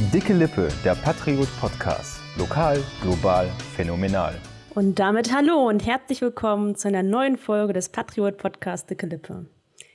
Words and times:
Dicke 0.00 0.32
Lippe, 0.32 0.68
der 0.84 0.94
Patriot 0.94 1.48
Podcast. 1.60 2.20
Lokal, 2.38 2.80
global, 3.02 3.50
phänomenal. 3.74 4.40
Und 4.76 5.00
damit 5.00 5.34
hallo 5.34 5.68
und 5.68 5.84
herzlich 5.84 6.20
willkommen 6.20 6.76
zu 6.76 6.86
einer 6.86 7.02
neuen 7.02 7.36
Folge 7.36 7.72
des 7.72 7.88
Patriot 7.88 8.36
Podcasts 8.36 8.86
Dicke 8.86 9.06
Lippe. 9.06 9.46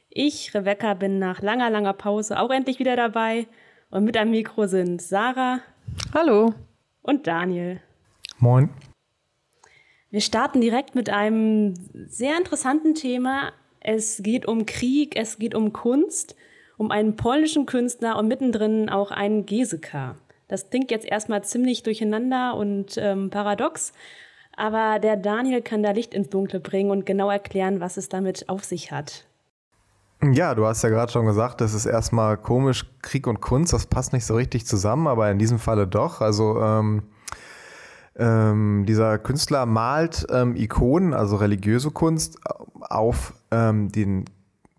Ich, 0.09 0.53
Rebecca, 0.53 0.93
bin 0.93 1.19
nach 1.19 1.41
langer, 1.41 1.69
langer 1.69 1.93
Pause 1.93 2.37
auch 2.37 2.49
endlich 2.51 2.79
wieder 2.79 2.97
dabei. 2.97 3.47
Und 3.91 4.03
mit 4.03 4.17
am 4.17 4.31
Mikro 4.31 4.67
sind 4.67 5.01
Sarah. 5.01 5.61
Hallo. 6.13 6.53
Und 7.01 7.25
Daniel. 7.25 7.79
Moin. 8.39 8.71
Wir 10.09 10.19
starten 10.19 10.59
direkt 10.59 10.95
mit 10.95 11.09
einem 11.09 11.75
sehr 12.07 12.37
interessanten 12.37 12.93
Thema. 12.93 13.53
Es 13.79 14.21
geht 14.21 14.45
um 14.47 14.65
Krieg, 14.65 15.15
es 15.15 15.39
geht 15.39 15.55
um 15.55 15.71
Kunst 15.71 16.35
um 16.83 16.91
einen 16.91 17.15
polnischen 17.15 17.65
Künstler 17.65 18.17
und 18.17 18.27
mittendrin 18.27 18.89
auch 18.89 19.09
einen 19.09 19.45
Geseka. 19.45 20.15
Das 20.49 20.69
klingt 20.69 20.91
jetzt 20.91 21.05
erstmal 21.05 21.41
ziemlich 21.43 21.81
durcheinander 21.81 22.55
und 22.55 22.97
ähm, 22.97 23.29
paradox, 23.29 23.93
aber 24.57 24.99
der 24.99 25.15
Daniel 25.15 25.61
kann 25.61 25.81
da 25.81 25.91
Licht 25.91 26.13
ins 26.13 26.29
Dunkle 26.29 26.59
bringen 26.59 26.91
und 26.91 27.05
genau 27.05 27.31
erklären, 27.31 27.79
was 27.79 27.95
es 27.95 28.09
damit 28.09 28.49
auf 28.49 28.65
sich 28.65 28.91
hat. 28.91 29.25
Ja, 30.21 30.55
du 30.55 30.65
hast 30.65 30.83
ja 30.83 30.89
gerade 30.89 31.11
schon 31.11 31.25
gesagt, 31.25 31.61
das 31.61 31.73
ist 31.73 31.85
erstmal 31.85 32.37
komisch, 32.37 32.85
Krieg 33.01 33.27
und 33.27 33.39
Kunst, 33.39 33.71
das 33.71 33.87
passt 33.87 34.11
nicht 34.11 34.25
so 34.25 34.35
richtig 34.35 34.65
zusammen, 34.65 35.07
aber 35.07 35.31
in 35.31 35.39
diesem 35.39 35.59
Falle 35.59 35.87
doch. 35.87 36.19
Also 36.19 36.61
ähm, 36.61 37.03
ähm, 38.17 38.83
dieser 38.85 39.19
Künstler 39.19 39.65
malt 39.65 40.27
ähm, 40.29 40.55
Ikonen, 40.57 41.13
also 41.13 41.37
religiöse 41.37 41.91
Kunst, 41.91 42.39
auf 42.81 43.33
ähm, 43.51 43.89
den 43.89 44.25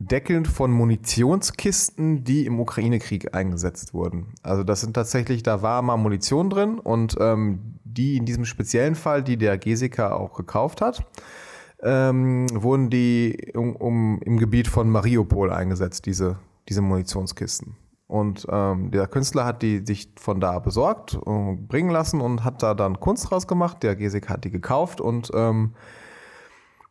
Deckeln 0.06 0.44
von 0.44 0.70
Munitionskisten, 0.70 2.24
die 2.24 2.46
im 2.46 2.60
Ukraine-Krieg 2.60 3.34
eingesetzt 3.34 3.94
wurden. 3.94 4.34
Also 4.42 4.64
das 4.64 4.80
sind 4.80 4.94
tatsächlich, 4.94 5.42
da 5.42 5.62
war 5.62 5.83
mal 5.83 5.96
Munition 5.96 6.50
drin 6.50 6.78
und 6.78 7.16
ähm, 7.20 7.78
die 7.84 8.16
in 8.16 8.24
diesem 8.24 8.44
speziellen 8.44 8.94
Fall, 8.94 9.22
die 9.22 9.36
der 9.36 9.58
Gesika 9.58 10.12
auch 10.12 10.34
gekauft 10.34 10.80
hat, 10.80 11.06
ähm, 11.83 12.46
wurden 12.52 12.91
die 12.91 13.52
um, 13.55 13.77
um, 13.77 14.20
im 14.24 14.38
Gebiet 14.38 14.69
von 14.69 14.88
Mariupol 14.91 15.52
eingesetzt, 15.52 16.06
diese, 16.06 16.39
diese 16.68 16.83
Munitionskisten. 16.83 17.77
Und 18.06 18.46
ähm, 18.50 18.91
der 18.91 19.06
Künstler 19.06 19.44
hat 19.44 19.62
die 19.62 19.84
sich 19.84 20.12
von 20.16 20.41
da 20.41 20.58
besorgt, 20.58 21.14
äh, 21.14 21.56
bringen 21.56 21.91
lassen 21.91 22.20
und 22.20 22.44
hat 22.44 22.62
da 22.62 22.74
dann 22.74 23.00
Kunst 23.00 23.33
rausgemacht. 23.33 23.83
Der 23.83 23.96
Gesik 23.96 24.28
hat 24.28 24.44
die 24.44 24.50
gekauft 24.50 25.00
und 25.00 25.30
ähm, 25.34 25.74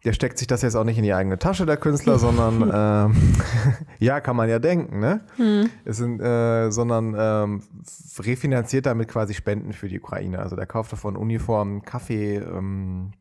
der 0.06 0.14
steckt 0.14 0.38
sich 0.38 0.48
das 0.48 0.62
jetzt 0.62 0.76
auch 0.76 0.84
nicht 0.84 0.98
in 0.98 1.04
die 1.04 1.14
eigene 1.14 1.40
Tasche, 1.40 1.66
der 1.66 1.78
Künstler, 1.78 2.20
sondern 2.20 2.72
ähm, 3.16 3.36
ja, 4.00 4.20
kann 4.20 4.36
man 4.36 4.50
ja 4.50 4.60
denken, 4.60 5.00
ne? 5.00 5.22
Hm. 5.38 5.70
Es 5.86 5.98
sind, 5.98 6.20
äh, 6.20 6.72
sondern 6.72 7.16
ähm, 7.18 7.64
refinanziert 8.20 8.86
damit 8.86 9.08
quasi 9.08 9.34
Spenden 9.34 9.74
für 9.74 9.88
die 9.88 10.00
Ukraine. 10.00 10.40
Also 10.40 10.56
der 10.56 10.66
kauft 10.66 10.92
davon 10.92 11.16
Uniformen, 11.16 11.84
Kaffee, 11.84 12.36
ähm, 12.36 13.12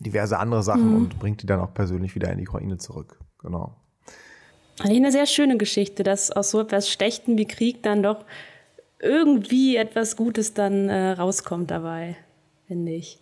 diverse 0.00 0.38
andere 0.38 0.62
Sachen 0.62 0.90
hm. 0.90 0.96
und 0.96 1.18
bringt 1.18 1.42
die 1.42 1.46
dann 1.46 1.60
auch 1.60 1.74
persönlich 1.74 2.14
wieder 2.14 2.30
in 2.30 2.38
die 2.38 2.48
Ukraine 2.48 2.78
zurück. 2.78 3.18
Genau. 3.38 3.76
Eigentlich 4.80 4.98
eine 4.98 5.12
sehr 5.12 5.26
schöne 5.26 5.56
Geschichte, 5.56 6.02
dass 6.02 6.32
aus 6.32 6.50
so 6.50 6.60
etwas 6.60 6.90
Schlechten 6.90 7.38
wie 7.38 7.46
Krieg 7.46 7.82
dann 7.82 8.02
doch 8.02 8.24
irgendwie 8.98 9.76
etwas 9.76 10.16
Gutes 10.16 10.54
dann 10.54 10.88
äh, 10.88 11.10
rauskommt 11.10 11.70
dabei, 11.70 12.16
finde 12.66 12.92
ich. 12.92 13.20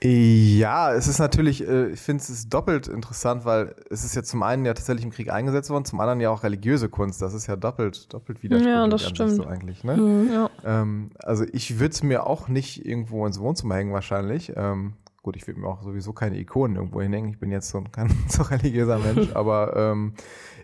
Ja, 0.00 0.94
es 0.94 1.08
ist 1.08 1.18
natürlich, 1.18 1.66
äh, 1.66 1.88
ich 1.88 2.00
finde 2.00 2.22
es 2.22 2.30
ist 2.30 2.54
doppelt 2.54 2.86
interessant, 2.86 3.44
weil 3.44 3.74
es 3.90 4.04
ist 4.04 4.14
ja 4.14 4.22
zum 4.22 4.44
einen 4.44 4.64
ja 4.64 4.72
tatsächlich 4.72 5.04
im 5.04 5.10
Krieg 5.10 5.28
eingesetzt 5.28 5.70
worden, 5.70 5.84
zum 5.84 5.98
anderen 5.98 6.20
ja 6.20 6.30
auch 6.30 6.44
religiöse 6.44 6.88
Kunst. 6.88 7.20
Das 7.20 7.34
ist 7.34 7.48
ja 7.48 7.56
doppelt, 7.56 8.12
doppelt 8.12 8.44
widersprüchlich. 8.44 8.76
Ja, 8.76 8.86
das 8.86 9.08
stimmt. 9.08 9.32
So 9.32 9.44
eigentlich, 9.44 9.82
ne? 9.82 9.96
Mhm, 9.96 10.32
ja. 10.32 10.50
ähm, 10.64 11.10
also 11.18 11.44
ich 11.52 11.80
würde 11.80 11.92
es 11.92 12.04
mir 12.04 12.28
auch 12.28 12.46
nicht 12.46 12.86
irgendwo 12.86 13.26
ins 13.26 13.40
Wohnzimmer 13.40 13.74
hängen 13.74 13.92
wahrscheinlich. 13.92 14.52
Ähm, 14.54 14.92
gut, 15.24 15.34
ich 15.34 15.48
würde 15.48 15.58
mir 15.58 15.66
auch 15.66 15.82
sowieso 15.82 16.12
keine 16.12 16.38
Ikonen 16.38 16.76
irgendwo 16.76 17.02
hinhängen. 17.02 17.30
Ich 17.30 17.40
bin 17.40 17.50
jetzt 17.50 17.68
so 17.68 17.78
ein 17.78 17.90
kein 17.92 18.08
so 18.28 18.44
religiöser 18.44 19.00
Mensch, 19.00 19.30
aber 19.34 19.74
ähm, 19.76 20.14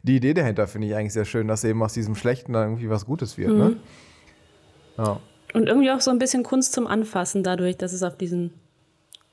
die 0.05 0.15
Idee 0.15 0.35
dahinter 0.35 0.69
finde 0.69 0.87
ich 0.87 0.95
eigentlich 0.95 1.13
sehr 1.13 1.25
schön, 1.25 1.49
dass 1.49 1.65
eben 1.65 1.83
aus 1.83 1.93
diesem 1.93 2.15
Schlechten 2.15 2.53
dann 2.53 2.69
irgendwie 2.69 2.89
was 2.89 3.05
Gutes 3.05 3.37
wird, 3.37 3.51
ne? 3.51 3.55
mhm. 3.55 3.71
ne? 3.71 3.77
Ja. 4.97 5.21
Und 5.55 5.67
irgendwie 5.67 5.91
auch 5.91 6.01
so 6.01 6.13
ein 6.13 6.21
bisschen 6.21 6.45
Kunst 6.45 6.73
zum 6.73 6.87
Anfassen 6.87 7.43
dadurch, 7.43 7.77
dass 7.77 7.93
es 7.93 8.05
auf 8.05 8.17
diesen 8.17 8.53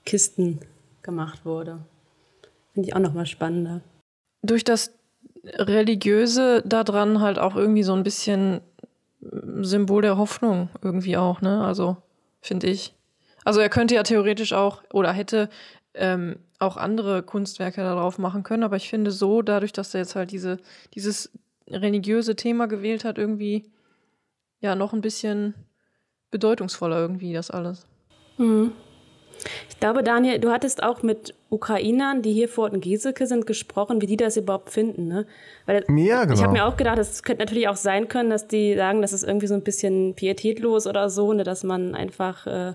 Kisten 0.06 0.60
gemacht 1.02 1.46
wurde. 1.46 1.80
Finde 2.74 2.90
ich 2.90 2.96
auch 2.96 3.00
nochmal 3.00 3.26
spannender. 3.26 3.82
Durch 4.42 4.64
das 4.64 4.92
Religiöse 5.44 6.64
daran 6.66 7.22
halt 7.22 7.40
auch 7.40 7.56
irgendwie 7.56 7.84
so 7.84 7.94
ein 7.94 8.04
bisschen 8.04 8.62
Symbol 9.62 10.02
der 10.02 10.18
Hoffnung 10.18 10.70
irgendwie 10.82 11.18
auch, 11.18 11.42
ne? 11.42 11.64
Also, 11.64 11.98
finde 12.42 12.68
ich. 12.68 12.94
Also 13.44 13.60
er 13.60 13.70
könnte 13.70 13.96
ja 13.96 14.04
theoretisch 14.04 14.54
auch 14.54 14.84
oder 14.94 15.12
hätte 15.12 15.50
ähm, 15.94 16.38
auch 16.60 16.78
andere 16.78 17.24
Kunstwerke 17.24 17.82
darauf 17.82 18.18
machen 18.20 18.44
können, 18.44 18.64
aber 18.64 18.76
ich 18.76 18.90
finde 18.90 19.12
so, 19.12 19.42
dadurch, 19.42 19.74
dass 19.74 19.94
er 19.94 20.02
jetzt 20.02 20.16
halt 20.16 20.32
diese, 20.32 20.58
dieses 20.94 21.32
religiöse 21.68 22.36
Thema 22.36 22.68
gewählt 22.68 23.04
hat, 23.04 23.18
irgendwie 23.18 23.72
ja 24.60 24.76
noch 24.76 24.94
ein 24.94 25.02
bisschen 25.02 25.56
bedeutungsvoller 26.30 27.00
irgendwie 27.00 27.34
das 27.34 27.52
alles. 27.52 27.88
Mhm. 28.38 28.74
Ich 29.70 29.80
glaube, 29.80 30.04
Daniel, 30.04 30.40
du 30.40 30.52
hattest 30.52 30.84
auch 30.84 31.04
mit 31.04 31.34
Ukrainern, 31.50 32.22
die 32.22 32.34
hier 32.34 32.48
vor 32.48 32.66
Ort 32.66 32.74
in 32.74 32.82
Geseke 32.82 33.26
sind, 33.28 33.48
gesprochen, 33.48 34.02
wie 34.02 34.06
die 34.06 34.18
das 34.18 34.38
überhaupt 34.38 34.70
finden. 34.70 35.08
Ne? 35.08 35.26
Weil 35.66 35.86
ja, 35.96 36.24
genau. 36.24 36.34
Ich 36.36 36.44
habe 36.44 36.54
mir 36.54 36.66
auch 36.66 36.78
gedacht, 36.78 36.98
es 36.98 37.24
könnte 37.24 37.44
natürlich 37.44 37.68
auch 37.68 37.76
sein 37.76 38.08
können, 38.08 38.30
dass 38.30 38.48
die 38.48 38.76
sagen, 38.76 39.02
das 39.02 39.14
ist 39.14 39.24
irgendwie 39.24 39.48
so 39.48 39.54
ein 39.54 39.64
bisschen 39.64 40.14
pietätlos 40.16 40.88
oder 40.88 41.10
so, 41.10 41.34
ne, 41.34 41.44
dass 41.44 41.64
man 41.64 41.96
einfach 41.96 42.46
äh, 42.48 42.74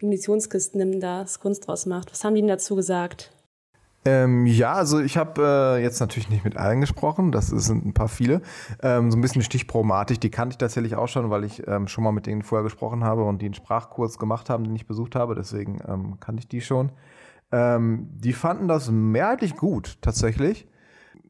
die 0.00 0.04
Munitionskisten 0.04 0.78
nimmt, 0.78 1.02
da 1.02 1.22
das 1.22 1.40
Kunst 1.40 1.66
draus 1.66 1.86
macht. 1.86 2.12
Was 2.12 2.24
haben 2.24 2.34
die 2.34 2.40
denn 2.40 2.48
dazu 2.48 2.76
gesagt? 2.76 3.32
Ähm, 4.08 4.46
ja, 4.46 4.72
also 4.72 5.00
ich 5.00 5.18
habe 5.18 5.76
äh, 5.76 5.82
jetzt 5.82 6.00
natürlich 6.00 6.30
nicht 6.30 6.42
mit 6.42 6.56
allen 6.56 6.80
gesprochen, 6.80 7.30
das 7.30 7.48
sind 7.48 7.84
ein 7.84 7.92
paar 7.92 8.08
viele. 8.08 8.40
Ähm, 8.82 9.10
so 9.10 9.18
ein 9.18 9.20
bisschen 9.20 9.42
stichprobenartig, 9.42 10.18
die 10.18 10.30
kannte 10.30 10.54
ich 10.54 10.58
tatsächlich 10.58 10.96
auch 10.96 11.08
schon, 11.08 11.28
weil 11.28 11.44
ich 11.44 11.66
ähm, 11.66 11.88
schon 11.88 12.04
mal 12.04 12.12
mit 12.12 12.26
denen 12.26 12.42
vorher 12.42 12.64
gesprochen 12.64 13.04
habe 13.04 13.24
und 13.24 13.42
die 13.42 13.46
einen 13.46 13.54
Sprachkurs 13.54 14.18
gemacht 14.18 14.48
haben, 14.48 14.64
den 14.64 14.74
ich 14.74 14.86
besucht 14.86 15.14
habe, 15.14 15.34
deswegen 15.34 15.78
ähm, 15.86 16.18
kannte 16.20 16.40
ich 16.40 16.48
die 16.48 16.62
schon. 16.62 16.90
Ähm, 17.52 18.08
die 18.12 18.32
fanden 18.32 18.66
das 18.66 18.90
mehrheitlich 18.90 19.56
gut, 19.56 19.98
tatsächlich. 20.00 20.66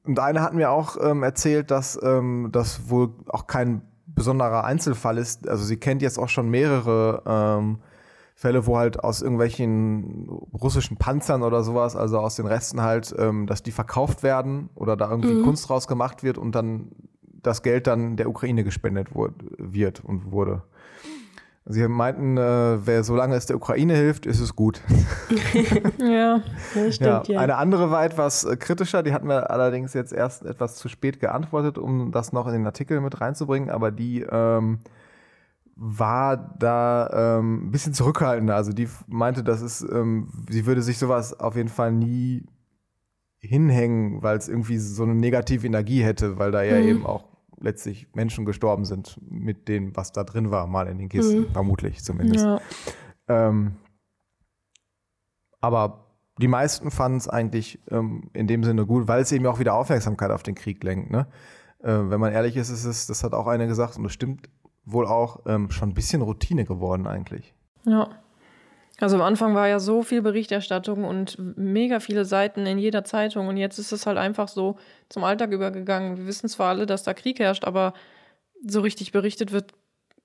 Und 0.05 0.21
eine 0.21 0.41
hat 0.41 0.55
mir 0.55 0.71
auch 0.71 0.97
ähm, 1.03 1.23
erzählt, 1.23 1.71
dass 1.71 1.99
das 2.51 2.89
wohl 2.89 3.11
auch 3.27 3.47
kein 3.47 3.83
besonderer 4.07 4.65
Einzelfall 4.65 5.19
ist. 5.19 5.47
Also 5.49 5.65
sie 5.65 5.77
kennt 5.77 6.01
jetzt 6.01 6.19
auch 6.19 6.31
schon 6.31 6.49
mehrere 6.49 7.77
Fälle, 8.39 8.67
wo 8.67 8.79
halt 8.79 9.03
aus 9.03 9.21
irgendwelchen 9.21 10.29
russischen 10.29 10.97
Panzern 10.97 11.43
oder 11.43 11.65
sowas, 11.65 11.97
also 11.97 12.21
aus 12.21 12.37
den 12.37 12.47
Resten 12.47 12.83
halt, 12.83 13.13
ähm, 13.19 13.49
dass 13.49 13.65
die 13.65 13.73
verkauft 13.73 14.23
werden 14.23 14.71
oder 14.77 14.97
da 14.97 15.11
irgendwie 15.11 15.35
mhm. 15.35 15.43
Kunst 15.43 15.69
draus 15.69 15.89
gemacht 15.89 16.23
wird 16.23 16.39
und 16.39 16.55
dann 16.55 16.93
das 17.43 17.65
Geld 17.65 17.89
dann 17.89 18.17
der 18.17 18.29
Ukraine 18.29 18.63
gespendet 18.63 19.13
wurde, 19.13 19.35
wird 19.59 20.05
und 20.05 20.31
wurde. 20.31 20.63
Sie 21.67 21.89
meinten, 21.89 22.37
äh, 22.37 22.79
wer 22.87 23.03
solange 23.03 23.35
es 23.35 23.47
der 23.47 23.57
Ukraine 23.57 23.97
hilft, 23.97 24.25
ist 24.25 24.39
es 24.39 24.55
gut. 24.55 24.83
ja, 25.99 26.41
das 26.77 26.95
stimmt, 26.95 27.27
ja, 27.27 27.35
ja. 27.35 27.41
Eine 27.41 27.57
andere 27.57 27.91
war 27.91 28.05
etwas 28.05 28.45
äh, 28.45 28.57
kritischer, 28.57 29.03
die 29.03 29.13
hatten 29.13 29.27
wir 29.27 29.51
allerdings 29.51 29.95
jetzt 29.95 30.13
erst 30.13 30.45
etwas 30.45 30.77
zu 30.77 30.89
spät 30.89 31.19
geantwortet, 31.19 31.77
um 31.77 32.13
das 32.13 32.33
noch 32.33 32.47
in 32.47 32.53
den 32.53 32.67
Artikel 32.67 33.01
mit 33.01 33.21
reinzubringen, 33.21 33.69
aber 33.69 33.91
die 33.91 34.21
ähm, 34.31 34.79
war 35.81 36.37
da 36.59 37.39
ähm, 37.39 37.69
ein 37.69 37.71
bisschen 37.71 37.95
zurückhaltender. 37.95 38.57
Also 38.57 38.73
die 38.73 38.89
meinte, 39.07 39.45
dass 39.45 39.63
es, 39.63 39.81
ähm, 39.81 40.29
sie 40.51 40.67
würde 40.67 40.83
sich 40.83 40.99
sowas 40.99 41.39
auf 41.39 41.55
jeden 41.55 41.69
Fall 41.69 41.93
nie 41.93 42.45
hinhängen, 43.39 44.21
weil 44.21 44.37
es 44.37 44.49
irgendwie 44.49 44.79
so 44.79 45.05
eine 45.05 45.15
negative 45.15 45.65
Energie 45.65 46.03
hätte, 46.03 46.37
weil 46.37 46.51
da 46.51 46.63
ja 46.63 46.81
mhm. 46.81 46.89
eben 46.89 47.07
auch 47.07 47.29
letztlich 47.61 48.09
Menschen 48.13 48.45
gestorben 48.45 48.85
sind 48.85 49.21
mit 49.23 49.69
dem, 49.69 49.97
was 49.97 50.11
da 50.11 50.25
drin 50.25 50.51
war, 50.51 50.67
mal 50.67 50.89
in 50.89 50.99
den 50.99 51.09
Kisten, 51.09 51.41
mhm. 51.41 51.53
vermutlich 51.53 52.03
zumindest. 52.03 52.45
Ja. 52.45 52.61
Ähm, 53.29 53.77
aber 55.61 56.07
die 56.41 56.49
meisten 56.49 56.91
fanden 56.91 57.19
es 57.19 57.29
eigentlich 57.29 57.81
ähm, 57.89 58.31
in 58.33 58.49
dem 58.49 58.65
Sinne 58.65 58.85
gut, 58.85 59.07
weil 59.07 59.23
es 59.23 59.31
eben 59.31 59.47
auch 59.47 59.61
wieder 59.61 59.75
Aufmerksamkeit 59.75 60.33
auf 60.33 60.43
den 60.43 60.57
Krieg 60.57 60.83
lenkt. 60.83 61.11
Ne? 61.11 61.29
Äh, 61.81 62.11
wenn 62.11 62.19
man 62.19 62.33
ehrlich 62.33 62.57
ist, 62.57 62.71
ist 62.71 62.85
es, 62.85 63.07
das 63.07 63.23
hat 63.23 63.33
auch 63.33 63.47
einer 63.47 63.67
gesagt, 63.69 63.97
und 63.97 64.03
das 64.03 64.13
stimmt 64.13 64.49
wohl 64.91 65.07
auch 65.07 65.41
ähm, 65.47 65.71
schon 65.71 65.91
ein 65.91 65.95
bisschen 65.95 66.23
Routine 66.23 66.65
geworden 66.65 67.07
eigentlich. 67.07 67.53
Ja. 67.85 68.09
Also 69.01 69.15
am 69.17 69.23
Anfang 69.23 69.55
war 69.55 69.69
ja 69.69 69.79
so 69.79 70.03
viel 70.03 70.23
Berichterstattung 70.23 71.05
und 71.05 71.37
mega 71.57 72.01
viele 72.01 72.25
Seiten 72.25 72.67
in 72.67 72.79
jeder 72.79 73.05
Zeitung 73.05 73.47
und 73.47 73.57
jetzt 73.57 73.79
ist 73.79 73.93
es 73.93 74.07
halt 74.07 74.19
einfach 74.19 74.49
so 74.49 74.77
zum 75.09 75.23
Alltag 75.23 75.53
übergegangen. 75.53 76.17
Wir 76.19 76.27
wissen 76.27 76.49
zwar 76.49 76.71
alle, 76.71 76.85
dass 76.85 77.05
da 77.05 77.15
Krieg 77.15 77.39
herrscht, 77.39 77.65
aber 77.65 77.93
so 78.67 78.81
richtig 78.81 79.13
berichtet 79.13 79.53
wird 79.53 79.73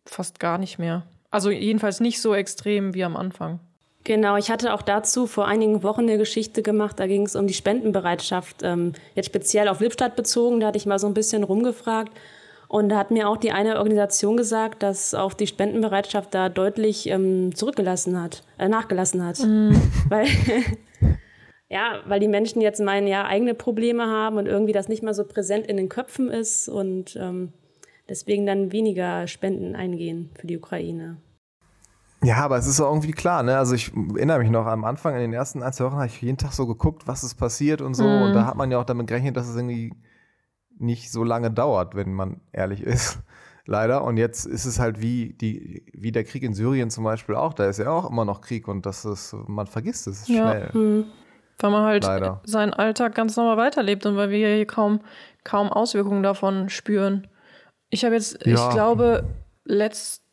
fast 0.05 0.39
gar 0.39 0.57
nicht 0.57 0.79
mehr. 0.79 1.03
Also 1.29 1.51
jedenfalls 1.51 1.99
nicht 1.99 2.19
so 2.19 2.33
extrem 2.33 2.95
wie 2.95 3.03
am 3.03 3.15
Anfang. 3.15 3.59
Genau, 4.05 4.37
ich 4.37 4.49
hatte 4.49 4.73
auch 4.73 4.81
dazu 4.81 5.27
vor 5.27 5.47
einigen 5.47 5.83
Wochen 5.83 6.01
eine 6.01 6.17
Geschichte 6.17 6.63
gemacht, 6.63 6.99
da 6.99 7.05
ging 7.05 7.25
es 7.25 7.35
um 7.35 7.45
die 7.45 7.53
Spendenbereitschaft, 7.53 8.63
ähm, 8.63 8.93
jetzt 9.13 9.27
speziell 9.27 9.67
auf 9.67 9.81
Lippstadt 9.81 10.15
bezogen, 10.15 10.59
da 10.59 10.67
hatte 10.67 10.77
ich 10.77 10.85
mal 10.85 10.99
so 10.99 11.07
ein 11.07 11.13
bisschen 11.13 11.43
rumgefragt 11.43 12.11
Und 12.73 12.89
da 12.89 12.97
hat 12.97 13.11
mir 13.11 13.29
auch 13.29 13.37
die 13.37 13.51
eine 13.51 13.77
Organisation 13.77 14.35
gesagt, 14.35 14.81
dass 14.81 15.13
auch 15.13 15.33
die 15.33 15.45
Spendenbereitschaft 15.45 16.33
da 16.33 16.49
deutlich 16.49 17.07
ähm, 17.07 17.53
zurückgelassen 17.53 18.19
hat, 18.19 18.41
äh, 18.57 18.67
nachgelassen 18.67 19.23
hat. 19.23 19.37
Mhm. 19.45 19.79
Weil, 20.09 20.25
ja, 21.69 21.99
weil 22.07 22.19
die 22.19 22.27
Menschen 22.27 22.63
jetzt 22.63 22.81
meinen, 22.81 23.05
ja, 23.05 23.25
eigene 23.25 23.53
Probleme 23.53 24.07
haben 24.07 24.37
und 24.37 24.47
irgendwie 24.47 24.71
das 24.71 24.87
nicht 24.87 25.03
mehr 25.03 25.13
so 25.13 25.23
präsent 25.23 25.67
in 25.67 25.77
den 25.77 25.87
Köpfen 25.87 26.31
ist 26.31 26.67
und 26.67 27.15
ähm, 27.15 27.53
deswegen 28.09 28.47
dann 28.47 28.71
weniger 28.71 29.27
Spenden 29.27 29.75
eingehen 29.75 30.31
für 30.33 30.47
die 30.47 30.57
Ukraine. 30.57 31.17
Ja, 32.23 32.37
aber 32.37 32.57
es 32.57 32.65
ist 32.65 32.81
auch 32.81 32.89
irgendwie 32.89 33.11
klar, 33.11 33.43
ne? 33.43 33.55
Also 33.55 33.75
ich 33.75 33.91
erinnere 34.15 34.39
mich 34.39 34.49
noch 34.49 34.65
am 34.65 34.83
Anfang, 34.83 35.13
in 35.13 35.21
den 35.21 35.33
ersten 35.33 35.61
ein, 35.61 35.73
zwei 35.73 35.85
Wochen 35.85 35.97
habe 35.97 36.07
ich 36.07 36.23
jeden 36.23 36.37
Tag 36.37 36.53
so 36.53 36.65
geguckt, 36.65 37.05
was 37.05 37.23
ist 37.23 37.35
passiert 37.35 37.81
und 37.81 37.93
so. 37.93 38.03
Mhm. 38.03 38.21
Und 38.23 38.33
da 38.33 38.47
hat 38.47 38.55
man 38.55 38.71
ja 38.71 38.79
auch 38.79 38.85
damit 38.85 39.05
gerechnet, 39.05 39.37
dass 39.37 39.47
es 39.47 39.55
irgendwie 39.55 39.93
nicht 40.83 41.11
so 41.11 41.23
lange 41.23 41.51
dauert, 41.51 41.95
wenn 41.95 42.13
man 42.13 42.41
ehrlich 42.51 42.81
ist. 42.81 43.19
Leider. 43.65 44.03
Und 44.03 44.17
jetzt 44.17 44.45
ist 44.45 44.65
es 44.65 44.77
halt 44.77 45.01
wie, 45.01 45.33
die, 45.33 45.85
wie 45.93 46.11
der 46.11 46.25
Krieg 46.25 46.43
in 46.43 46.53
Syrien 46.53 46.89
zum 46.89 47.05
Beispiel 47.05 47.35
auch. 47.35 47.53
Da 47.53 47.65
ist 47.65 47.79
ja 47.79 47.89
auch 47.89 48.09
immer 48.09 48.25
noch 48.25 48.41
Krieg 48.41 48.67
und 48.67 48.85
das 48.85 49.05
ist, 49.05 49.33
man 49.47 49.67
vergisst 49.67 50.05
es 50.07 50.25
schnell. 50.25 50.69
Ja. 50.73 50.79
Mhm. 50.79 51.05
Weil 51.59 51.71
man 51.71 51.83
halt 51.83 52.03
Leider. 52.03 52.41
seinen 52.43 52.73
Alltag 52.73 53.15
ganz 53.15 53.37
normal 53.37 53.57
weiterlebt 53.57 54.05
und 54.05 54.17
weil 54.17 54.29
wir 54.31 54.55
hier 54.55 54.65
kaum, 54.65 54.99
kaum 55.43 55.69
Auswirkungen 55.69 56.23
davon 56.23 56.69
spüren. 56.69 57.27
Ich 57.89 58.03
habe 58.03 58.15
jetzt, 58.15 58.45
ja. 58.45 58.53
ich 58.53 58.73
glaube, 58.73 59.23
letzt, 59.63 60.23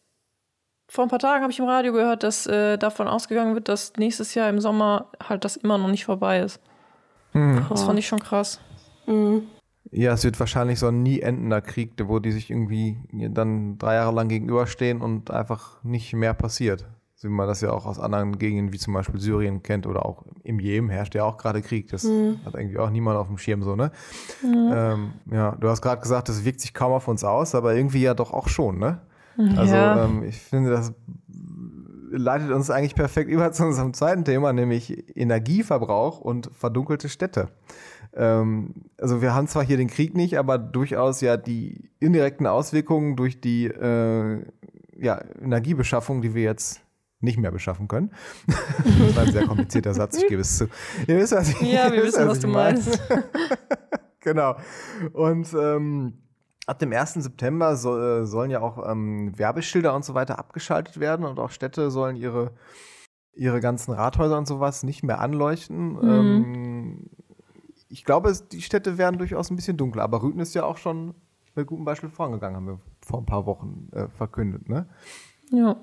vor 0.89 1.05
ein 1.05 1.11
paar 1.11 1.21
Tagen 1.21 1.43
habe 1.43 1.53
ich 1.53 1.59
im 1.61 1.67
Radio 1.67 1.93
gehört, 1.93 2.25
dass 2.25 2.47
äh, 2.47 2.79
davon 2.79 3.07
ausgegangen 3.07 3.55
wird, 3.55 3.69
dass 3.69 3.93
nächstes 3.97 4.35
Jahr 4.35 4.49
im 4.49 4.61
Sommer 4.61 5.13
halt 5.23 5.45
das 5.45 5.57
immer 5.57 5.79
noch 5.79 5.89
nicht 5.89 6.05
vorbei 6.05 6.41
ist. 6.41 6.61
Mhm. 7.33 7.65
Das 7.69 7.85
fand 7.85 7.99
ich 7.99 8.09
schon 8.09 8.19
krass. 8.19 8.61
Mhm. 9.07 9.47
Ja, 9.93 10.13
es 10.13 10.23
wird 10.23 10.39
wahrscheinlich 10.39 10.79
so 10.79 10.89
ein 10.89 11.03
nie 11.03 11.21
endender 11.21 11.61
Krieg, 11.61 11.93
wo 12.05 12.21
die 12.21 12.31
sich 12.31 12.51
irgendwie 12.51 12.97
dann 13.11 13.77
drei 13.79 13.95
Jahre 13.95 14.15
lang 14.15 14.29
gegenüberstehen 14.29 15.01
und 15.01 15.31
einfach 15.31 15.83
nicht 15.83 16.13
mehr 16.13 16.35
passiert. 16.35 16.87
So 17.17 17.29
wie 17.29 17.33
man 17.33 17.47
das 17.47 17.61
ja 17.61 17.71
auch 17.71 17.85
aus 17.85 17.99
anderen 17.99 18.39
Gegenden 18.39 18.73
wie 18.73 18.79
zum 18.79 18.95
Beispiel 18.95 19.21
Syrien 19.21 19.63
kennt 19.63 19.87
oder 19.87 20.07
auch 20.07 20.25
im 20.43 20.59
Jemen 20.59 20.89
herrscht 20.89 21.15
ja 21.15 21.25
auch 21.25 21.37
gerade 21.37 21.61
Krieg. 21.61 21.91
Das 21.91 22.05
mhm. 22.05 22.39
hat 22.47 22.55
irgendwie 22.55 22.79
auch 22.79 22.89
niemand 22.89 23.19
auf 23.19 23.27
dem 23.27 23.37
Schirm 23.37 23.63
so, 23.63 23.77
ne? 23.77 23.91
Mhm. 24.43 24.73
Ähm, 24.73 25.13
ja, 25.31 25.57
du 25.61 25.69
hast 25.69 25.83
gerade 25.83 26.01
gesagt, 26.01 26.31
das 26.31 26.45
wirkt 26.45 26.61
sich 26.61 26.73
kaum 26.73 26.93
auf 26.93 27.09
uns 27.09 27.23
aus, 27.23 27.55
aber 27.55 27.75
irgendwie 27.75 28.01
ja 28.03 28.15
doch 28.15 28.33
auch 28.33 28.49
schon, 28.49 28.79
ne? 28.79 29.03
Also 29.57 29.75
ja. 29.75 30.05
ähm, 30.05 30.23
ich 30.25 30.39
finde, 30.39 30.71
das 30.71 30.93
leitet 32.11 32.51
uns 32.51 32.71
eigentlich 32.71 32.95
perfekt 32.95 33.31
über 33.31 33.53
zu 33.53 33.65
unserem 33.65 33.95
zweiten 33.95 34.25
Thema, 34.25 34.53
nämlich 34.53 35.17
Energieverbrauch 35.17 36.21
und 36.21 36.51
verdunkelte 36.55 37.09
Städte. 37.09 37.49
Ähm, 38.15 38.75
also 38.99 39.23
wir 39.23 39.35
haben 39.35 39.47
zwar 39.47 39.65
hier 39.65 39.77
den 39.77 39.89
Krieg 39.89 40.15
nicht, 40.15 40.39
aber 40.39 40.59
durchaus 40.59 41.21
ja 41.21 41.37
die 41.37 41.91
indirekten 42.01 42.47
Auswirkungen 42.47 43.17
durch 43.17 43.41
die 43.41 43.67
äh, 43.67 44.45
ja, 44.97 45.23
Energiebeschaffung, 45.41 46.23
die 46.23 46.35
wir 46.35 46.43
jetzt 46.43 46.83
nicht 47.21 47.39
mehr 47.39 47.51
beschaffen 47.51 47.87
können. 47.87 48.11
das 48.47 49.17
war 49.17 49.25
ein 49.25 49.33
sehr 49.33 49.47
komplizierter 49.47 49.95
Satz, 49.95 50.17
ich 50.17 50.29
gebe 50.29 50.41
es 50.41 50.59
zu. 50.59 50.69
Ihr 51.07 51.19
wisst, 51.19 51.33
was 51.33 51.51
ich, 51.51 51.61
ja, 51.61 51.93
wir 51.93 52.03
wissen, 52.03 52.23
was, 52.23 52.29
was 52.29 52.41
du 52.41 52.49
meinst. 52.49 53.01
genau. 54.21 54.57
Und 55.13 55.55
ähm, 55.55 56.15
ab 56.67 56.79
dem 56.79 56.93
1. 56.93 57.15
September 57.15 57.77
soll, 57.77 58.23
äh, 58.23 58.27
sollen 58.27 58.51
ja 58.51 58.61
auch 58.61 58.91
ähm, 58.91 59.39
Werbeschilder 59.39 59.95
und 59.95 60.05
so 60.05 60.15
weiter 60.15 60.39
abgeschaltet 60.39 60.99
werden 60.99 61.27
und 61.27 61.39
auch 61.39 61.51
Städte 61.51 61.91
sollen 61.91 62.17
ihre, 62.17 62.53
ihre 63.35 63.61
ganzen 63.61 63.93
Rathäuser 63.93 64.39
und 64.39 64.47
sowas 64.47 64.83
nicht 64.83 65.03
mehr 65.03 65.21
anleuchten. 65.21 65.93
Mhm. 65.93 66.09
Ähm, 66.09 67.11
ich 67.91 68.05
glaube, 68.05 68.33
die 68.53 68.63
Städte 68.63 68.97
werden 68.99 69.19
durchaus 69.19 69.51
ein 69.51 69.57
bisschen 69.57 69.77
dunkler, 69.77 70.05
aber 70.05 70.23
Rüten 70.23 70.41
ist 70.41 70.55
ja 70.55 70.65
auch 70.65 70.79
schon 70.79 71.15
mit 71.55 71.67
gutem 71.67 71.85
Beispiel 71.85 72.09
vorangegangen, 72.09 72.57
haben 72.57 72.67
wir 72.67 72.81
vor 73.01 73.19
ein 73.19 73.27
paar 73.27 73.45
Wochen 73.47 73.89
äh, 73.93 74.07
verkündet, 74.17 74.69
ne? 74.69 74.87
Ja. 75.51 75.77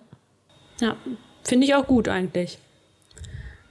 Ja, 0.80 0.96
finde 1.44 1.66
ich 1.66 1.76
auch 1.76 1.86
gut 1.86 2.08
eigentlich. 2.08 2.60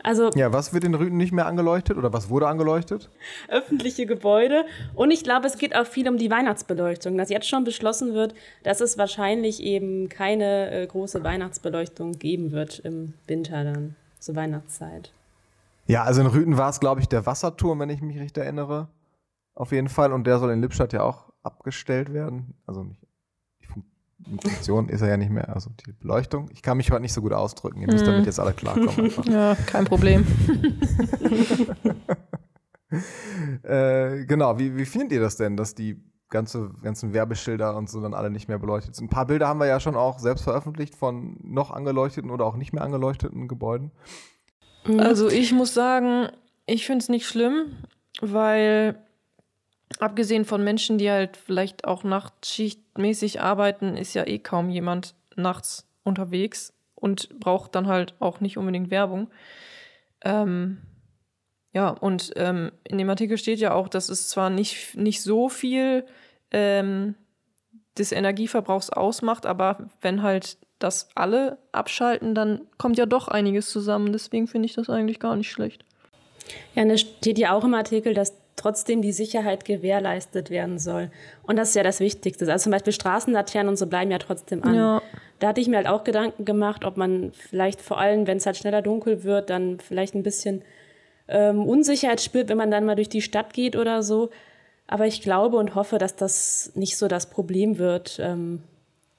Also, 0.02 0.30
ja, 0.36 0.52
was 0.52 0.72
wird 0.72 0.84
in 0.84 0.94
Rüten 0.94 1.16
nicht 1.16 1.32
mehr 1.32 1.46
angeleuchtet 1.46 1.96
oder 1.96 2.12
was 2.12 2.28
wurde 2.30 2.46
angeleuchtet? 2.46 3.10
Öffentliche 3.48 4.06
Gebäude. 4.06 4.64
Und 4.94 5.10
ich 5.10 5.24
glaube, 5.24 5.48
es 5.48 5.58
geht 5.58 5.74
auch 5.74 5.86
viel 5.86 6.08
um 6.08 6.16
die 6.16 6.30
Weihnachtsbeleuchtung, 6.30 7.16
dass 7.18 7.28
jetzt 7.28 7.48
schon 7.48 7.64
beschlossen 7.64 8.14
wird, 8.14 8.32
dass 8.62 8.80
es 8.80 8.98
wahrscheinlich 8.98 9.60
eben 9.62 10.08
keine 10.08 10.70
äh, 10.70 10.86
große 10.86 11.24
Weihnachtsbeleuchtung 11.24 12.12
geben 12.12 12.52
wird 12.52 12.78
im 12.80 13.14
Winter 13.26 13.64
dann, 13.64 13.96
zur 14.20 14.36
Weihnachtszeit. 14.36 15.10
Ja, 15.86 16.02
also 16.02 16.20
in 16.20 16.26
Rüten 16.26 16.58
war 16.58 16.70
es, 16.70 16.80
glaube 16.80 17.00
ich, 17.00 17.08
der 17.08 17.26
Wasserturm, 17.26 17.80
wenn 17.80 17.90
ich 17.90 18.02
mich 18.02 18.18
richtig 18.18 18.42
erinnere. 18.42 18.88
Auf 19.54 19.72
jeden 19.72 19.88
Fall. 19.88 20.12
Und 20.12 20.26
der 20.26 20.38
soll 20.38 20.50
in 20.50 20.60
Lippstadt 20.60 20.92
ja 20.92 21.02
auch 21.02 21.32
abgestellt 21.42 22.12
werden. 22.12 22.54
Also 22.66 22.82
nicht, 22.82 23.00
die 24.18 24.38
Funktion 24.38 24.88
ist 24.88 25.02
er 25.02 25.08
ja 25.08 25.16
nicht 25.16 25.30
mehr. 25.30 25.54
Also 25.54 25.70
die 25.86 25.92
Beleuchtung. 25.92 26.48
Ich 26.52 26.62
kann 26.62 26.76
mich 26.76 26.90
heute 26.90 27.02
nicht 27.02 27.12
so 27.12 27.22
gut 27.22 27.32
ausdrücken. 27.32 27.80
Ihr 27.80 27.86
müsst 27.86 28.04
mm. 28.04 28.08
damit 28.08 28.26
jetzt 28.26 28.40
alle 28.40 28.52
klarkommen. 28.52 29.06
Einfach. 29.06 29.26
Ja, 29.30 29.54
kein 29.54 29.84
Problem. 29.84 30.26
äh, 33.62 34.24
genau, 34.24 34.58
wie, 34.58 34.76
wie 34.76 34.86
findet 34.86 35.12
ihr 35.12 35.20
das 35.20 35.36
denn, 35.36 35.56
dass 35.56 35.74
die 35.74 36.02
ganze, 36.28 36.70
ganzen 36.82 37.12
Werbeschilder 37.12 37.76
und 37.76 37.88
so 37.88 38.00
dann 38.00 38.14
alle 38.14 38.30
nicht 38.30 38.48
mehr 38.48 38.58
beleuchtet 38.58 38.96
sind? 38.96 39.06
Ein 39.06 39.10
paar 39.10 39.26
Bilder 39.26 39.48
haben 39.48 39.60
wir 39.60 39.66
ja 39.66 39.80
schon 39.80 39.96
auch 39.96 40.18
selbst 40.18 40.42
veröffentlicht 40.42 40.96
von 40.96 41.38
noch 41.42 41.70
angeleuchteten 41.70 42.30
oder 42.30 42.46
auch 42.46 42.56
nicht 42.56 42.72
mehr 42.72 42.82
angeleuchteten 42.82 43.48
Gebäuden. 43.48 43.92
Mhm. 44.86 45.00
Also 45.00 45.28
ich 45.28 45.52
muss 45.52 45.74
sagen, 45.74 46.28
ich 46.66 46.86
finde 46.86 47.02
es 47.02 47.08
nicht 47.08 47.26
schlimm, 47.26 47.76
weil 48.20 48.96
abgesehen 49.98 50.44
von 50.44 50.62
Menschen, 50.64 50.98
die 50.98 51.10
halt 51.10 51.36
vielleicht 51.36 51.84
auch 51.84 52.04
nachtschichtmäßig 52.04 53.40
arbeiten, 53.40 53.96
ist 53.96 54.14
ja 54.14 54.26
eh 54.26 54.38
kaum 54.38 54.70
jemand 54.70 55.14
nachts 55.36 55.86
unterwegs 56.02 56.72
und 56.94 57.38
braucht 57.40 57.74
dann 57.74 57.86
halt 57.86 58.14
auch 58.18 58.40
nicht 58.40 58.58
unbedingt 58.58 58.90
Werbung. 58.90 59.28
Ähm, 60.24 60.78
ja, 61.72 61.90
und 61.90 62.32
ähm, 62.36 62.72
in 62.84 62.98
dem 62.98 63.10
Artikel 63.10 63.36
steht 63.38 63.58
ja 63.58 63.74
auch, 63.74 63.88
dass 63.88 64.08
es 64.08 64.28
zwar 64.28 64.50
nicht, 64.50 64.96
nicht 64.96 65.22
so 65.22 65.48
viel 65.48 66.06
ähm, 66.50 67.14
des 67.98 68.12
Energieverbrauchs 68.12 68.90
ausmacht, 68.90 69.46
aber 69.46 69.88
wenn 70.00 70.22
halt 70.22 70.58
das 70.78 71.08
alle 71.14 71.58
abschalten, 71.72 72.34
dann 72.34 72.60
kommt 72.78 72.98
ja 72.98 73.06
doch 73.06 73.28
einiges 73.28 73.70
zusammen. 73.70 74.12
Deswegen 74.12 74.46
finde 74.46 74.66
ich 74.66 74.74
das 74.74 74.90
eigentlich 74.90 75.20
gar 75.20 75.36
nicht 75.36 75.50
schlecht. 75.50 75.84
Ja, 76.74 76.82
und 76.82 76.90
es 76.90 77.00
steht 77.00 77.38
ja 77.38 77.52
auch 77.52 77.64
im 77.64 77.74
Artikel, 77.74 78.14
dass 78.14 78.34
trotzdem 78.56 79.02
die 79.02 79.12
Sicherheit 79.12 79.64
gewährleistet 79.64 80.50
werden 80.50 80.78
soll. 80.78 81.10
Und 81.42 81.56
das 81.56 81.70
ist 81.70 81.74
ja 81.74 81.82
das 81.82 82.00
Wichtigste. 82.00 82.50
Also 82.50 82.64
zum 82.64 82.72
Beispiel 82.72 82.92
Straßenlaternen 82.92 83.68
und 83.70 83.76
so 83.76 83.86
bleiben 83.86 84.10
ja 84.10 84.18
trotzdem 84.18 84.62
an. 84.64 84.74
Ja. 84.74 85.02
Da 85.38 85.48
hatte 85.48 85.60
ich 85.60 85.68
mir 85.68 85.76
halt 85.76 85.86
auch 85.86 86.04
Gedanken 86.04 86.44
gemacht, 86.44 86.84
ob 86.84 86.96
man 86.96 87.32
vielleicht 87.32 87.82
vor 87.82 87.98
allem, 87.98 88.26
wenn 88.26 88.38
es 88.38 88.46
halt 88.46 88.56
schneller 88.56 88.80
dunkel 88.80 89.24
wird, 89.24 89.50
dann 89.50 89.78
vielleicht 89.78 90.14
ein 90.14 90.22
bisschen 90.22 90.62
ähm, 91.28 91.66
Unsicherheit 91.66 92.20
spürt, 92.20 92.48
wenn 92.48 92.56
man 92.56 92.70
dann 92.70 92.86
mal 92.86 92.96
durch 92.96 93.10
die 93.10 93.20
Stadt 93.20 93.52
geht 93.52 93.76
oder 93.76 94.02
so. 94.02 94.30
Aber 94.86 95.06
ich 95.06 95.20
glaube 95.20 95.56
und 95.56 95.74
hoffe, 95.74 95.98
dass 95.98 96.16
das 96.16 96.72
nicht 96.74 96.96
so 96.96 97.08
das 97.08 97.30
Problem 97.30 97.78
wird, 97.78 98.18
ähm, 98.20 98.62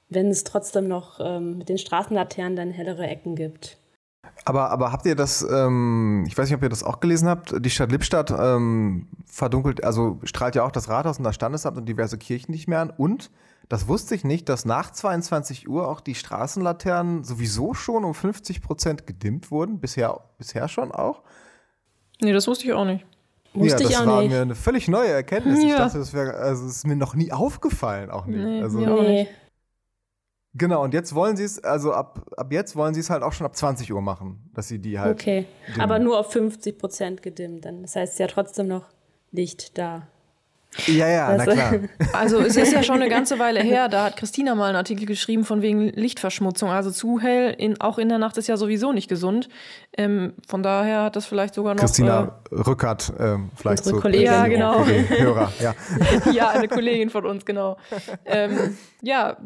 wenn 0.08 0.28
es 0.28 0.44
trotzdem 0.44 0.88
noch 0.88 1.20
ähm, 1.20 1.58
mit 1.58 1.68
den 1.68 1.78
Straßenlaternen 1.78 2.56
dann 2.56 2.70
hellere 2.70 3.06
Ecken 3.06 3.36
gibt. 3.36 3.76
Aber, 4.44 4.70
aber 4.70 4.92
habt 4.92 5.04
ihr 5.04 5.16
das, 5.16 5.46
ähm, 5.50 6.24
ich 6.26 6.38
weiß 6.38 6.48
nicht, 6.48 6.56
ob 6.56 6.62
ihr 6.62 6.68
das 6.70 6.82
auch 6.82 7.00
gelesen 7.00 7.28
habt, 7.28 7.54
die 7.64 7.70
Stadt 7.70 7.92
Lippstadt 7.92 8.30
ähm, 8.30 9.08
verdunkelt, 9.26 9.84
also 9.84 10.20
strahlt 10.24 10.54
ja 10.54 10.64
auch 10.64 10.70
das 10.70 10.88
Rathaus 10.88 11.18
und 11.18 11.24
das 11.24 11.34
Standesamt 11.34 11.76
und 11.76 11.86
diverse 11.86 12.16
Kirchen 12.16 12.52
nicht 12.52 12.68
mehr 12.68 12.80
an. 12.80 12.90
Und, 12.90 13.30
das 13.68 13.86
wusste 13.86 14.14
ich 14.14 14.24
nicht, 14.24 14.48
dass 14.48 14.64
nach 14.64 14.90
22 14.90 15.68
Uhr 15.68 15.88
auch 15.88 16.00
die 16.00 16.14
Straßenlaternen 16.14 17.24
sowieso 17.24 17.74
schon 17.74 18.04
um 18.04 18.14
50 18.14 18.62
Prozent 18.62 19.06
gedimmt 19.06 19.50
wurden. 19.50 19.78
Bisher, 19.78 20.20
bisher 20.38 20.68
schon 20.68 20.90
auch. 20.90 21.22
Nee, 22.20 22.32
das 22.32 22.46
wusste 22.46 22.64
ich 22.64 22.72
auch 22.72 22.86
nicht. 22.86 23.04
Wusste 23.54 23.82
ja, 23.84 23.88
das 23.88 24.06
war 24.06 24.20
nicht. 24.22 24.30
mir 24.30 24.42
eine 24.42 24.54
völlig 24.54 24.88
neue 24.88 25.08
Erkenntnis. 25.08 25.62
Ja. 25.62 25.68
Ich 25.68 25.76
dachte, 25.76 25.98
das 25.98 26.12
wäre, 26.12 26.34
also 26.34 26.66
es 26.66 26.76
ist 26.76 26.86
mir 26.86 26.96
noch 26.96 27.14
nie 27.14 27.32
aufgefallen, 27.32 28.10
auch 28.10 28.26
nicht. 28.26 28.38
Nee, 28.38 28.62
also, 28.62 28.78
auch 28.86 29.02
nicht. 29.02 29.30
Genau, 30.54 30.82
und 30.82 30.94
jetzt 30.94 31.14
wollen 31.14 31.36
sie 31.36 31.44
es, 31.44 31.62
also 31.62 31.92
ab, 31.92 32.26
ab 32.36 32.52
jetzt 32.52 32.74
wollen 32.74 32.94
sie 32.94 33.00
es 33.00 33.10
halt 33.10 33.22
auch 33.22 33.32
schon 33.32 33.46
ab 33.46 33.54
20 33.54 33.92
Uhr 33.92 34.00
machen, 34.00 34.50
dass 34.54 34.68
sie 34.68 34.78
die 34.78 34.98
halt. 34.98 35.18
Okay, 35.20 35.46
dimmen. 35.68 35.80
aber 35.80 35.98
nur 35.98 36.18
auf 36.18 36.32
50 36.32 36.78
Prozent 36.78 37.22
gedimmt 37.22 37.64
dann. 37.64 37.82
Das 37.82 37.96
heißt, 37.96 38.18
ja 38.18 38.26
trotzdem 38.26 38.66
noch 38.66 38.86
Licht 39.30 39.78
da. 39.78 40.08
Ja, 40.86 41.08
ja, 41.08 41.36
na 41.36 41.44
klar. 41.44 41.74
Also 42.12 42.40
es 42.40 42.56
ist 42.56 42.72
ja 42.72 42.82
schon 42.82 42.96
eine 42.96 43.08
ganze 43.08 43.38
Weile 43.38 43.60
her, 43.60 43.88
da 43.88 44.04
hat 44.04 44.16
Christina 44.16 44.54
mal 44.54 44.66
einen 44.66 44.76
Artikel 44.76 45.06
geschrieben 45.06 45.44
von 45.44 45.62
wegen 45.62 45.88
Lichtverschmutzung. 45.88 46.70
Also 46.70 46.90
zu 46.90 47.18
hell, 47.20 47.54
in, 47.56 47.80
auch 47.80 47.98
in 47.98 48.08
der 48.08 48.18
Nacht 48.18 48.36
ist 48.36 48.46
ja 48.48 48.56
sowieso 48.56 48.92
nicht 48.92 49.08
gesund. 49.08 49.48
Ähm, 49.96 50.34
von 50.46 50.62
daher 50.62 51.04
hat 51.04 51.16
das 51.16 51.26
vielleicht 51.26 51.54
sogar 51.54 51.74
noch... 51.74 51.80
Christina 51.80 52.40
äh, 52.50 52.54
Rückert, 52.54 53.12
äh, 53.18 53.38
vielleicht 53.56 53.84
so. 53.84 53.98
Kollegin, 53.98 54.26
ja, 54.26 54.46
genau. 54.46 54.84
Hörer, 54.86 55.52
ja. 55.60 55.74
ja, 56.32 56.48
eine 56.50 56.68
Kollegin 56.68 57.10
von 57.10 57.26
uns, 57.26 57.44
genau. 57.44 57.78
Ähm, 58.24 58.76
ja, 59.02 59.36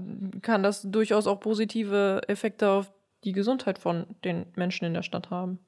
kann 0.42 0.62
das 0.62 0.82
durchaus 0.82 1.26
auch 1.26 1.40
positive 1.40 2.20
Effekte 2.28 2.68
auf 2.68 2.92
die 3.24 3.32
Gesundheit 3.32 3.78
von 3.78 4.06
den 4.24 4.46
Menschen 4.56 4.84
in 4.84 4.94
der 4.94 5.02
Stadt 5.02 5.30
haben. 5.30 5.60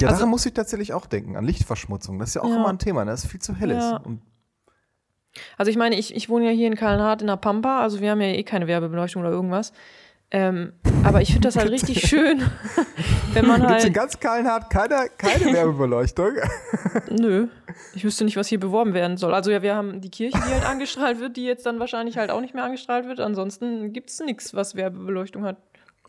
Ja, 0.00 0.08
also, 0.08 0.18
daran 0.20 0.30
muss 0.30 0.46
ich 0.46 0.54
tatsächlich 0.54 0.92
auch 0.92 1.06
denken, 1.06 1.36
an 1.36 1.44
Lichtverschmutzung. 1.44 2.18
Das 2.18 2.30
ist 2.30 2.34
ja 2.34 2.42
auch 2.42 2.48
ja. 2.48 2.56
immer 2.56 2.68
ein 2.68 2.78
Thema, 2.78 3.04
ne? 3.04 3.10
das 3.10 3.24
ist 3.24 3.30
viel 3.30 3.40
zu 3.40 3.54
hell 3.54 3.70
ja. 3.70 3.96
ist. 3.96 4.06
Und 4.06 4.22
Also 5.56 5.70
ich 5.70 5.76
meine, 5.76 5.96
ich, 5.96 6.14
ich 6.14 6.28
wohne 6.28 6.46
ja 6.46 6.50
hier 6.50 6.66
in 6.66 6.74
Kallenhardt 6.74 7.20
in 7.20 7.26
der 7.26 7.36
Pampa, 7.36 7.80
also 7.80 8.00
wir 8.00 8.10
haben 8.10 8.20
ja 8.20 8.28
eh 8.28 8.42
keine 8.42 8.66
Werbebeleuchtung 8.66 9.22
oder 9.22 9.30
irgendwas. 9.30 9.72
Ähm, 10.30 10.74
aber 11.04 11.22
ich 11.22 11.32
finde 11.32 11.48
das 11.48 11.56
halt 11.56 11.70
richtig 11.70 12.00
schön, 12.06 12.42
wenn 13.32 13.46
man 13.46 13.60
Gibt's 13.62 13.76
in 13.76 13.82
halt. 13.84 13.94
ganz 13.94 14.20
Kallenhardt 14.20 14.68
keine, 14.68 15.08
keine 15.16 15.46
Werbebeleuchtung? 15.54 16.32
Nö, 17.10 17.48
ich 17.94 18.04
wüsste 18.04 18.24
nicht, 18.24 18.36
was 18.36 18.48
hier 18.48 18.60
beworben 18.60 18.92
werden 18.92 19.16
soll. 19.16 19.32
Also 19.32 19.50
ja, 19.50 19.62
wir 19.62 19.74
haben 19.74 20.02
die 20.02 20.10
Kirche, 20.10 20.36
die 20.36 20.52
halt 20.52 20.66
angestrahlt 20.66 21.18
wird, 21.18 21.38
die 21.38 21.44
jetzt 21.44 21.64
dann 21.64 21.80
wahrscheinlich 21.80 22.18
halt 22.18 22.30
auch 22.30 22.42
nicht 22.42 22.54
mehr 22.54 22.64
angestrahlt 22.64 23.06
wird. 23.06 23.20
Ansonsten 23.20 23.94
gibt 23.94 24.10
es 24.10 24.20
nichts, 24.20 24.52
was 24.52 24.74
Werbebeleuchtung 24.74 25.44
hat, 25.44 25.56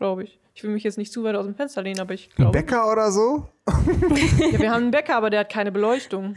glaube 0.00 0.24
ich. 0.24 0.40
Ich 0.54 0.64
will 0.64 0.70
mich 0.70 0.82
jetzt 0.82 0.96
nicht 0.96 1.12
zu 1.12 1.22
weit 1.24 1.36
aus 1.36 1.44
dem 1.44 1.54
Fenster 1.54 1.82
lehnen, 1.82 2.00
aber 2.00 2.14
ich 2.14 2.30
Ein 2.30 2.34
glaube. 2.36 2.52
Bäcker 2.52 2.90
oder 2.90 3.12
so? 3.12 3.46
Ja, 3.68 4.58
wir 4.58 4.70
haben 4.70 4.84
einen 4.84 4.90
Bäcker, 4.90 5.14
aber 5.14 5.28
der 5.28 5.40
hat 5.40 5.50
keine 5.50 5.70
Beleuchtung. 5.70 6.36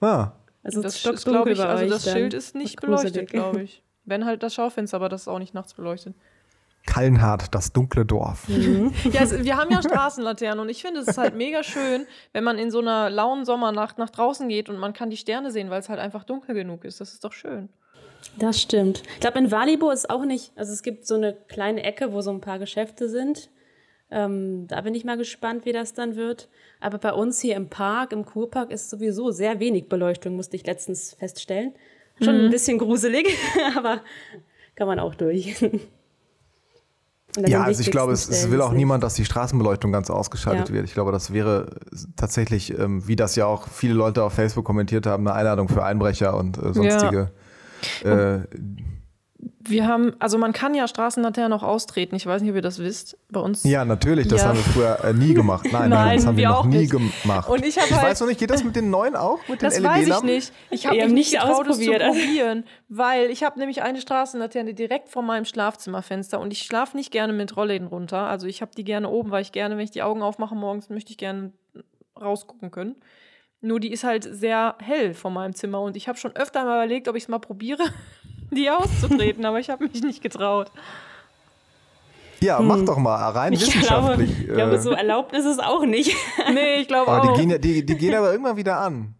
Ah. 0.00 0.32
Also 0.62 0.82
Das 0.82 0.96
es 0.96 1.06
ist, 1.06 1.24
glaube 1.24 1.52
ich, 1.52 1.60
also 1.60 1.88
das. 1.88 2.10
Schild 2.10 2.34
ist 2.34 2.54
nicht 2.56 2.76
Das 2.76 2.80
beleuchtet, 2.86 3.30
glaube 3.30 3.62
ich. 3.62 3.82
Wenn 4.04 4.24
halt 4.24 4.42
das 4.42 4.54
Schaufenster, 4.54 4.96
aber 4.96 5.08
das 5.08 5.22
ist 5.22 5.28
auch 5.28 5.38
nicht 5.38 5.54
nachts 5.54 5.74
beleuchtet. 5.74 6.14
Kallenhardt, 6.86 7.54
das 7.54 7.72
dunkle 7.72 8.04
Dorf. 8.04 8.48
Ja, 8.48 9.22
es, 9.22 9.44
wir 9.44 9.56
haben 9.56 9.70
ja 9.70 9.82
Straßenlaternen 9.82 10.58
und 10.60 10.68
ich 10.70 10.82
finde 10.82 11.00
es 11.00 11.08
ist 11.08 11.18
halt 11.18 11.36
mega 11.36 11.62
schön, 11.62 12.06
wenn 12.32 12.42
man 12.42 12.58
in 12.58 12.70
so 12.70 12.80
einer 12.80 13.10
lauen 13.10 13.44
Sommernacht 13.44 13.98
nach 13.98 14.10
draußen 14.10 14.48
geht 14.48 14.68
und 14.68 14.78
man 14.78 14.92
kann 14.92 15.10
die 15.10 15.18
Sterne 15.18 15.50
sehen, 15.52 15.70
weil 15.70 15.80
es 15.80 15.88
halt 15.88 16.00
einfach 16.00 16.24
dunkel 16.24 16.54
genug 16.54 16.84
ist. 16.84 17.00
Das 17.00 17.12
ist 17.12 17.22
doch 17.22 17.32
schön. 17.32 17.68
Das 18.38 18.60
stimmt. 18.60 19.02
Ich 19.14 19.20
glaube, 19.20 19.38
in 19.38 19.50
Walibo 19.50 19.90
ist 19.90 20.08
auch 20.08 20.24
nicht, 20.24 20.52
also 20.56 20.72
es 20.72 20.82
gibt 20.82 21.06
so 21.06 21.14
eine 21.14 21.34
kleine 21.48 21.82
Ecke, 21.82 22.12
wo 22.12 22.20
so 22.20 22.30
ein 22.30 22.40
paar 22.40 22.58
Geschäfte 22.58 23.08
sind. 23.08 23.50
Ähm, 24.10 24.66
da 24.66 24.80
bin 24.80 24.94
ich 24.94 25.04
mal 25.04 25.16
gespannt, 25.16 25.64
wie 25.64 25.72
das 25.72 25.94
dann 25.94 26.16
wird. 26.16 26.48
Aber 26.80 26.98
bei 26.98 27.12
uns 27.12 27.40
hier 27.40 27.56
im 27.56 27.68
Park, 27.68 28.12
im 28.12 28.24
Kurpark, 28.24 28.70
ist 28.70 28.90
sowieso 28.90 29.30
sehr 29.30 29.60
wenig 29.60 29.88
Beleuchtung, 29.88 30.36
musste 30.36 30.56
ich 30.56 30.66
letztens 30.66 31.14
feststellen. 31.18 31.74
Schon 32.22 32.34
ein 32.46 32.50
bisschen 32.50 32.78
gruselig, 32.78 33.26
aber 33.76 34.00
kann 34.74 34.86
man 34.86 34.98
auch 34.98 35.14
durch. 35.14 35.56
Ja, 37.46 37.62
also 37.62 37.80
ich 37.80 37.92
glaube, 37.92 38.12
es, 38.12 38.28
es 38.28 38.50
will 38.50 38.60
auch 38.60 38.70
nicht. 38.70 38.78
niemand, 38.78 39.04
dass 39.04 39.14
die 39.14 39.24
Straßenbeleuchtung 39.24 39.92
ganz 39.92 40.10
ausgeschaltet 40.10 40.68
Ja. 40.68 40.74
wird. 40.74 40.86
Ich 40.86 40.94
glaube, 40.94 41.12
das 41.12 41.32
wäre 41.32 41.76
tatsächlich, 42.16 42.76
ähm, 42.76 43.06
wie 43.06 43.14
das 43.14 43.36
ja 43.36 43.46
auch 43.46 43.68
viele 43.68 43.94
Leute 43.94 44.24
auf 44.24 44.32
Facebook 44.32 44.64
kommentiert 44.64 45.06
haben, 45.06 45.26
eine 45.28 45.36
Einladung 45.36 45.68
für 45.68 45.84
Einbrecher 45.84 46.36
und 46.36 46.58
äh, 46.58 46.72
sonstige. 46.74 47.30
Äh, 48.04 48.40
Wir 49.62 49.86
haben, 49.86 50.14
also 50.18 50.36
man 50.36 50.52
kann 50.52 50.74
ja 50.74 50.86
Straßenlaternen 50.88 51.52
auch 51.52 51.62
austreten. 51.62 52.14
Ich 52.14 52.26
weiß 52.26 52.42
nicht, 52.42 52.50
ob 52.50 52.56
ihr 52.56 52.62
das 52.62 52.78
wisst. 52.78 53.16
Bei 53.30 53.40
uns. 53.40 53.62
ja, 53.64 53.84
natürlich, 53.84 54.26
das 54.28 54.42
Ja. 54.42 54.48
haben 54.48 54.56
wir 54.58 54.64
früher 54.64 55.04
äh, 55.04 55.12
nie 55.14 55.32
gemacht. 55.32 55.64
Nein, 55.70 55.88
nein, 55.88 55.90
Nein, 55.90 56.16
das 56.18 56.26
haben 56.26 56.36
wir, 56.36 56.42
wir 56.44 56.48
noch 56.50 56.58
auch 56.60 56.64
nie 56.66 56.78
nicht. 56.78 56.90
gemacht. 56.90 57.48
Und 57.48 57.60
ich 57.64 57.76
ich 57.76 57.80
halt- 57.80 57.90
weiß 58.02 58.20
noch 58.20 58.26
nicht, 58.26 58.40
geht 58.40 58.50
das 58.50 58.64
mit 58.64 58.74
den 58.76 58.90
neuen 58.90 59.16
auch? 59.16 59.38
Mit 59.48 59.62
Das 59.62 59.74
den 59.74 59.84
weiß 59.84 59.98
ich 60.02 60.08
LED-Lampen? 60.08 60.26
nicht. 60.30 60.52
Ich 60.70 60.86
habe 60.86 60.96
mich 60.96 61.12
nicht 61.12 61.32
getraut, 61.32 61.66
es 61.68 61.76
zu 61.78 61.82
ausprobiert. 61.90 62.02
probieren, 62.02 62.64
weil 62.88 63.30
ich 63.30 63.42
habe 63.44 63.58
nämlich 63.58 63.82
eine 63.82 64.00
Straßenlaterne 64.00 64.74
direkt 64.74 65.08
vor 65.08 65.22
meinem 65.22 65.44
Schlafzimmerfenster 65.46 66.40
und 66.40 66.52
ich 66.52 66.62
schlafe 66.62 66.96
nicht 66.96 67.10
gerne 67.12 67.32
mit 67.32 67.56
Rollläden 67.56 67.86
runter. 67.86 68.26
Also 68.26 68.46
ich 68.46 68.60
habe 68.62 68.72
die 68.76 68.84
gerne 68.84 69.08
oben, 69.08 69.30
weil 69.30 69.42
ich 69.42 69.52
gerne, 69.52 69.76
wenn 69.76 69.84
ich 69.84 69.90
die 69.90 70.02
Augen 70.02 70.22
aufmache 70.22 70.54
morgens, 70.54 70.88
möchte 70.90 71.12
ich 71.12 71.18
gerne 71.18 71.52
rausgucken 72.20 72.70
können. 72.70 72.96
Nur 73.62 73.78
die 73.80 73.92
ist 73.92 74.04
halt 74.04 74.24
sehr 74.24 74.76
hell 74.78 75.12
vor 75.14 75.30
meinem 75.30 75.54
Zimmer 75.54 75.80
und 75.82 75.96
ich 75.96 76.08
habe 76.08 76.18
schon 76.18 76.34
öfter 76.34 76.64
mal 76.64 76.84
überlegt, 76.84 77.08
ob 77.08 77.16
ich 77.16 77.24
es 77.24 77.28
mal 77.28 77.38
probiere, 77.38 77.82
die 78.50 78.70
auszutreten, 78.70 79.44
aber 79.44 79.60
ich 79.60 79.68
habe 79.70 79.84
mich 79.84 80.02
nicht 80.02 80.22
getraut. 80.22 80.70
Ja, 82.42 82.58
mach 82.60 82.82
doch 82.86 82.96
mal, 82.96 83.16
rein 83.32 83.52
Ich 83.52 83.60
glaube, 83.60 84.16
wissenschaftlich. 84.18 84.30
ich 84.40 84.46
glaube, 84.46 84.74
äh, 84.76 84.80
so 84.80 84.92
erlaubt 84.92 85.34
ist 85.34 85.44
es 85.44 85.58
auch 85.58 85.84
nicht. 85.84 86.16
Nee, 86.54 86.76
ich 86.80 86.88
glaube 86.88 87.10
aber 87.10 87.30
auch. 87.30 87.34
die 87.34 87.40
gehen, 87.40 87.50
ja, 87.50 87.58
die, 87.58 87.84
die 87.84 87.96
gehen 87.96 88.14
aber 88.14 88.32
irgendwann 88.32 88.56
wieder 88.56 88.78
an. 88.80 89.14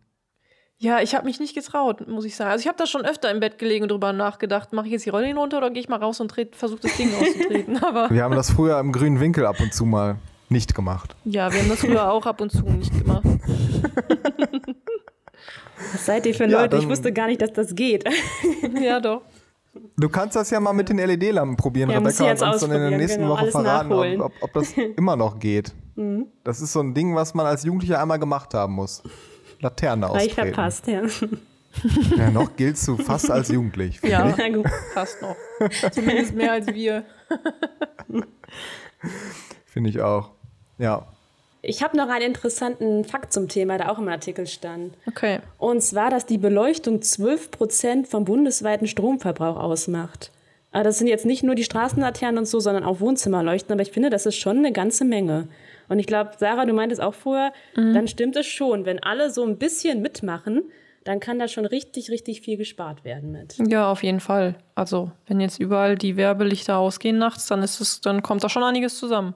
Ja, 0.79 1.01
ich 1.01 1.15
habe 1.15 1.27
mich 1.27 1.39
nicht 1.39 1.55
getraut, 1.55 2.09
muss 2.09 2.25
ich 2.25 2.35
sagen. 2.35 2.51
Also 2.51 2.63
ich 2.63 2.67
habe 2.67 2.79
da 2.79 2.87
schon 2.87 3.05
öfter 3.05 3.31
im 3.31 3.39
Bett 3.39 3.59
gelegen 3.59 3.83
und 3.83 3.91
drüber 3.91 4.15
nachgedacht, 4.15 4.73
mache 4.73 4.87
ich 4.87 4.93
jetzt 4.93 5.05
die 5.05 5.11
Rollen 5.11 5.37
runter 5.37 5.59
oder 5.59 5.69
gehe 5.69 5.83
ich 5.83 5.91
mal 5.91 5.99
raus 5.99 6.19
und 6.21 6.33
versuche 6.53 6.81
das 6.81 6.97
Ding 6.97 7.11
auszutreten. 7.15 7.77
Aber 7.85 8.09
Wir 8.11 8.25
haben 8.25 8.35
das 8.35 8.51
früher 8.51 8.79
im 8.81 8.91
grünen 8.91 9.21
Winkel 9.21 9.45
ab 9.45 9.61
und 9.61 9.75
zu 9.75 9.85
mal 9.85 10.17
nicht 10.49 10.75
gemacht. 10.75 11.15
ja, 11.27 11.53
wir 11.53 11.61
haben 11.61 11.69
das 11.69 11.81
früher 11.81 12.11
auch 12.11 12.25
ab 12.25 12.41
und 12.41 12.51
zu 12.51 12.63
nicht 12.65 12.99
gemacht. 12.99 13.23
Was 15.93 16.07
seid 16.07 16.27
ihr 16.27 16.35
für 16.35 16.47
Ja, 16.47 16.63
Leute? 16.63 16.77
Ich 16.77 16.89
wusste 16.89 17.13
gar 17.13 17.27
nicht, 17.27 17.41
dass 17.41 17.53
das 17.53 17.75
geht. 17.75 18.05
Ja, 18.81 19.01
doch. 19.01 19.23
Du 19.97 20.09
kannst 20.09 20.35
das 20.37 20.51
ja 20.51 20.59
mal 20.61 20.73
mit 20.73 20.89
den 20.89 20.99
LED-Lampen 20.99 21.57
probieren, 21.57 21.91
Ja, 21.91 21.99
Rebecca, 21.99 22.25
und 22.25 22.31
uns 22.31 22.41
dann 22.41 22.49
in 22.49 22.51
der 22.51 22.55
ausprobieren, 22.55 22.97
nächsten 22.97 23.21
genau, 23.21 23.33
Woche 23.35 23.51
verraten, 23.51 23.93
ob, 23.93 24.21
ob, 24.21 24.33
ob 24.43 24.53
das 24.53 24.73
immer 24.97 25.17
noch 25.17 25.39
geht. 25.39 25.73
Das 26.45 26.61
ist 26.61 26.73
so 26.73 26.81
ein 26.81 26.95
Ding, 26.95 27.15
was 27.15 27.35
man 27.35 27.47
als 27.47 27.63
Jugendlicher 27.65 28.01
einmal 28.01 28.19
gemacht 28.19 28.53
haben 28.55 28.73
muss. 28.75 29.03
Laterne 29.61 30.09
War 30.09 30.23
ich 30.25 30.35
verpasst, 30.35 30.87
ja. 30.87 31.03
Ja, 32.17 32.31
noch 32.31 32.57
giltst 32.57 32.89
du 32.89 32.97
fast 32.97 33.31
als 33.31 33.49
jugendlich. 33.49 34.01
Ja, 34.03 34.35
Na 34.37 34.49
gut. 34.49 34.67
fast 34.95 35.23
noch. 35.23 35.37
Zumindest 35.93 36.35
mehr 36.35 36.53
als 36.53 36.67
wir. 36.69 37.05
Finde 39.67 39.91
ich 39.91 40.01
auch. 40.01 40.31
Ja. 40.79 41.07
Ich 41.63 41.83
habe 41.83 41.97
noch 41.97 42.09
einen 42.09 42.27
interessanten 42.27 43.05
Fakt 43.05 43.33
zum 43.33 43.49
Thema, 43.49 43.77
der 43.77 43.93
auch 43.93 43.99
im 43.99 44.09
Artikel 44.09 44.47
stand. 44.47 44.95
Okay. 45.07 45.41
Und 45.59 45.83
zwar, 45.83 46.11
dass 46.11 46.27
die 46.27 46.39
Beleuchtung 46.39 47.01
12% 47.01 48.07
vom 48.07 48.25
bundesweiten 48.25 48.87
Stromverbrauch 48.87 49.57
ausmacht. 49.57 50.31
Aber 50.73 50.85
das 50.85 50.99
sind 50.99 51.09
jetzt 51.09 51.27
nicht 51.27 51.43
nur 51.43 51.55
die 51.55 51.65
Straßenlaternen 51.65 52.39
und 52.39 52.47
so, 52.47 52.61
sondern 52.61 52.85
auch 52.85 53.01
Wohnzimmerleuchten. 53.01 53.73
Aber 53.73 53.83
ich 53.83 53.91
finde, 53.91 54.09
das 54.09 54.25
ist 54.25 54.37
schon 54.37 54.59
eine 54.59 54.73
ganze 54.73 55.05
Menge. 55.05 55.49
Und 55.89 55.99
ich 55.99 56.07
glaube, 56.07 56.31
Sarah, 56.39 56.65
du 56.65 56.73
meintest 56.73 57.03
auch 57.03 57.15
vorher, 57.15 57.53
dann 57.75 58.07
stimmt 58.07 58.37
es 58.37 58.47
schon. 58.47 58.87
Wenn 58.87 59.03
alle 59.03 59.31
so 59.31 59.45
ein 59.45 59.59
bisschen 59.59 60.01
mitmachen, 60.01 60.63
dann 61.03 61.19
kann 61.19 61.39
da 61.39 61.49
schon 61.49 61.67
richtig, 61.67 62.11
richtig 62.11 62.43
viel 62.43 62.57
gespart 62.57 63.05
werden 63.05 63.33
mit. 63.33 63.57
Ja, 63.67 63.91
auf 63.91 64.05
jeden 64.05 64.21
Fall. 64.21 64.55
Also, 64.77 65.11
wenn 65.27 65.41
jetzt 65.41 65.59
überall 65.59 65.97
die 65.97 66.17
Werbelichter 66.17 66.79
ausgehen 66.79 67.19
nachts, 67.19 67.47
dann 67.49 67.63
ist 67.63 67.81
es, 67.81 68.01
dann 68.01 68.23
kommt 68.23 68.45
da 68.45 68.49
schon 68.49 68.63
einiges 68.63 68.99
zusammen. 68.99 69.35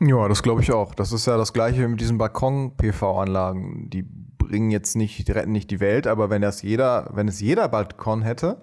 Ja, 0.00 0.28
das 0.28 0.42
glaube 0.42 0.62
ich 0.62 0.72
auch. 0.72 0.94
Das 0.94 1.12
ist 1.12 1.26
ja 1.26 1.36
das 1.36 1.52
gleiche 1.52 1.86
mit 1.88 2.00
diesen 2.00 2.18
Balkon-PV-Anlagen. 2.18 3.90
Die 3.90 4.02
bringen 4.02 4.70
jetzt 4.70 4.96
nicht, 4.96 5.26
die 5.26 5.32
retten 5.32 5.52
nicht 5.52 5.70
die 5.70 5.80
Welt, 5.80 6.06
aber 6.06 6.30
wenn 6.30 6.42
das 6.42 6.62
jeder, 6.62 7.10
wenn 7.12 7.28
es 7.28 7.40
jeder 7.40 7.68
Balkon 7.68 8.22
hätte, 8.22 8.62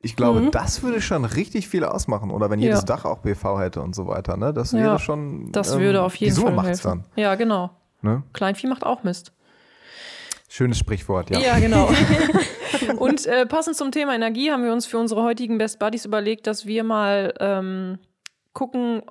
ich 0.00 0.16
glaube, 0.16 0.50
das 0.50 0.82
würde 0.82 1.00
schon 1.00 1.24
richtig 1.24 1.66
viel 1.68 1.82
ausmachen. 1.84 2.30
Oder 2.30 2.50
wenn 2.50 2.58
jedes 2.60 2.80
Ja. 2.80 2.84
Dach 2.84 3.06
auch 3.06 3.22
PV 3.22 3.58
hätte 3.60 3.80
und 3.80 3.94
so 3.94 4.06
weiter. 4.06 4.36
Ne? 4.36 4.52
Das 4.52 4.72
Ja, 4.72 4.80
wäre 4.80 4.98
schon. 4.98 5.50
Das 5.52 5.72
ähm, 5.74 5.80
würde 5.80 6.02
auf 6.02 6.14
jeden 6.16 6.30
die 6.30 6.34
Summe 6.34 6.48
Fall 6.48 6.56
macht's 6.56 6.84
helfen. 6.84 7.04
dann. 7.14 7.22
Ja, 7.22 7.34
genau. 7.36 7.70
Ne? 8.02 8.22
Kleinvieh 8.34 8.66
macht 8.66 8.84
auch 8.84 9.02
Mist. 9.02 9.32
Schönes 10.50 10.76
Sprichwort, 10.78 11.30
ja. 11.30 11.38
Ja, 11.40 11.58
genau. 11.58 11.88
Und 12.98 13.24
äh, 13.24 13.46
passend 13.46 13.76
zum 13.76 13.90
Thema 13.92 14.14
Energie 14.14 14.50
haben 14.50 14.62
wir 14.62 14.72
uns 14.74 14.84
für 14.84 14.98
unsere 14.98 15.22
heutigen 15.22 15.56
Best 15.56 15.78
Buddies 15.78 16.04
überlegt, 16.04 16.46
dass 16.46 16.66
wir 16.66 16.84
mal 16.84 17.32
ähm, 17.40 17.98
gucken 18.52 19.02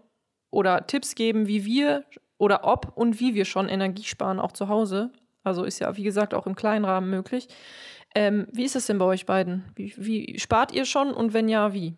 oder 0.53 0.85
Tipps 0.87 1.15
geben, 1.15 1.47
wie 1.47 1.65
wir 1.65 2.03
oder 2.37 2.63
ob 2.63 2.93
und 2.95 3.19
wie 3.19 3.33
wir 3.33 3.45
schon 3.45 3.67
Energie 3.67 4.03
sparen, 4.03 4.39
auch 4.39 4.51
zu 4.51 4.69
Hause. 4.69 5.11
Also 5.43 5.63
ist 5.63 5.79
ja, 5.79 5.97
wie 5.97 6.03
gesagt, 6.03 6.33
auch 6.33 6.47
im 6.47 6.55
kleinen 6.55 6.85
Rahmen 6.85 7.09
möglich. 7.09 7.47
Ähm, 8.15 8.47
wie 8.51 8.63
ist 8.63 8.75
es 8.75 8.85
denn 8.85 8.99
bei 8.99 9.05
euch 9.05 9.25
beiden? 9.25 9.63
Wie, 9.75 9.93
wie 9.97 10.39
spart 10.39 10.71
ihr 10.71 10.85
schon 10.85 11.11
und 11.11 11.33
wenn 11.33 11.49
ja, 11.49 11.73
wie? 11.73 11.95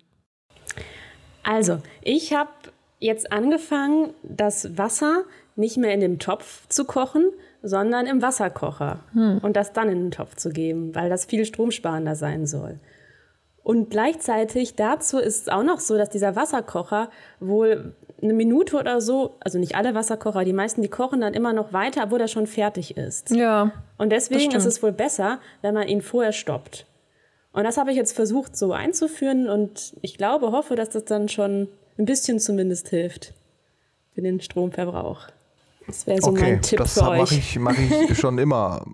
Also, 1.43 1.81
ich 2.01 2.33
habe 2.33 2.49
jetzt 2.99 3.31
angefangen, 3.31 4.13
das 4.23 4.77
Wasser 4.77 5.23
nicht 5.55 5.77
mehr 5.77 5.93
in 5.93 5.99
dem 5.99 6.17
Topf 6.17 6.67
zu 6.69 6.85
kochen, 6.85 7.29
sondern 7.61 8.07
im 8.07 8.21
Wasserkocher 8.21 8.99
und 9.41 9.55
das 9.55 9.73
dann 9.73 9.89
in 9.89 10.05
den 10.05 10.11
Topf 10.11 10.35
zu 10.35 10.49
geben, 10.49 10.95
weil 10.95 11.09
das 11.09 11.25
viel 11.25 11.45
stromsparender 11.45 12.15
sein 12.15 12.45
soll. 12.45 12.79
Und 13.63 13.89
gleichzeitig 13.89 14.75
dazu 14.75 15.17
ist 15.17 15.41
es 15.41 15.49
auch 15.49 15.63
noch 15.63 15.79
so, 15.79 15.97
dass 15.97 16.09
dieser 16.09 16.35
Wasserkocher 16.35 17.09
wohl 17.39 17.95
eine 18.21 18.33
Minute 18.33 18.77
oder 18.77 19.01
so, 19.01 19.35
also 19.41 19.57
nicht 19.59 19.75
alle 19.75 19.93
Wasserkocher, 19.95 20.43
die 20.45 20.53
meisten, 20.53 20.81
die 20.81 20.87
kochen 20.89 21.21
dann 21.21 21.33
immer 21.33 21.53
noch 21.53 21.73
weiter, 21.73 22.03
obwohl 22.05 22.21
er 22.21 22.27
schon 22.27 22.47
fertig 22.47 22.97
ist. 22.97 23.31
Ja, 23.31 23.71
Und 23.97 24.09
deswegen 24.11 24.51
ist 24.53 24.65
es 24.65 24.81
wohl 24.81 24.91
besser, 24.91 25.39
wenn 25.61 25.73
man 25.73 25.87
ihn 25.87 26.01
vorher 26.01 26.31
stoppt. 26.31 26.85
Und 27.51 27.63
das 27.63 27.77
habe 27.77 27.91
ich 27.91 27.97
jetzt 27.97 28.13
versucht 28.13 28.57
so 28.57 28.73
einzuführen 28.73 29.47
und 29.49 29.93
ich 30.01 30.17
glaube, 30.17 30.51
hoffe, 30.51 30.75
dass 30.75 30.89
das 30.89 31.05
dann 31.05 31.29
schon 31.29 31.67
ein 31.97 32.05
bisschen 32.05 32.39
zumindest 32.39 32.89
hilft 32.89 33.33
für 34.13 34.21
den 34.21 34.41
Stromverbrauch. 34.41 35.27
Das 35.87 36.07
wäre 36.07 36.21
so 36.21 36.31
okay, 36.31 36.51
mein 36.53 36.61
Tipp 36.61 36.79
das 36.79 36.95
für 36.95 37.01
mache 37.03 37.11
euch. 37.21 37.31
ich, 37.33 37.59
mach 37.59 37.77
ich 37.77 38.17
schon 38.19 38.37
immer 38.39 38.85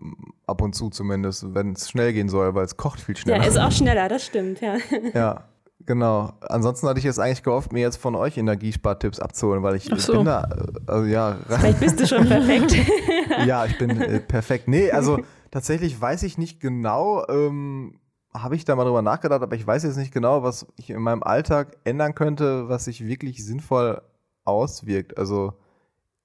ab 0.45 0.61
und 0.61 0.73
zu 0.75 0.89
zumindest, 0.89 1.53
wenn 1.55 1.71
es 1.73 1.89
schnell 1.89 2.11
gehen 2.13 2.27
soll, 2.29 2.53
weil 2.53 2.65
es 2.65 2.75
kocht 2.77 2.99
viel 2.99 3.15
Ja, 3.15 3.21
schneller. 3.21 3.47
ist 3.47 3.57
auch 3.57 3.71
schneller, 3.71 4.09
das 4.09 4.25
stimmt, 4.25 4.59
ja. 4.61 4.75
Ja, 5.13 5.43
genau. 5.85 6.33
Ansonsten 6.41 6.87
hatte 6.87 6.99
ich 6.99 7.05
jetzt 7.05 7.19
eigentlich 7.19 7.43
gehofft, 7.43 7.73
mir 7.73 7.81
jetzt 7.81 7.97
von 7.97 8.15
euch 8.15 8.37
Energiespartipps 8.37 9.19
abzuholen, 9.19 9.63
weil 9.63 9.75
ich 9.75 9.91
Ach 9.91 9.99
so. 9.99 10.13
bin 10.13 10.25
da, 10.25 10.47
also 10.87 11.05
ja, 11.05 11.37
Vielleicht 11.47 11.79
bist 11.79 11.99
du 11.99 12.07
schon 12.07 12.27
perfekt. 12.27 12.75
ja, 13.45 13.65
ich 13.65 13.77
bin 13.77 14.01
äh, 14.01 14.19
perfekt. 14.19 14.67
Nee, 14.67 14.91
also 14.91 15.19
tatsächlich 15.51 15.99
weiß 15.99 16.23
ich 16.23 16.37
nicht 16.37 16.59
genau, 16.59 17.27
ähm, 17.27 17.99
habe 18.33 18.55
ich 18.55 18.65
da 18.65 18.75
mal 18.75 18.85
drüber 18.85 19.01
nachgedacht, 19.01 19.41
aber 19.41 19.55
ich 19.55 19.65
weiß 19.65 19.83
jetzt 19.83 19.97
nicht 19.97 20.13
genau, 20.13 20.43
was 20.43 20.65
ich 20.77 20.89
in 20.89 21.01
meinem 21.01 21.23
Alltag 21.23 21.77
ändern 21.83 22.15
könnte, 22.15 22.69
was 22.69 22.85
sich 22.85 23.05
wirklich 23.05 23.45
sinnvoll 23.45 24.01
auswirkt. 24.45 25.17
Also 25.17 25.53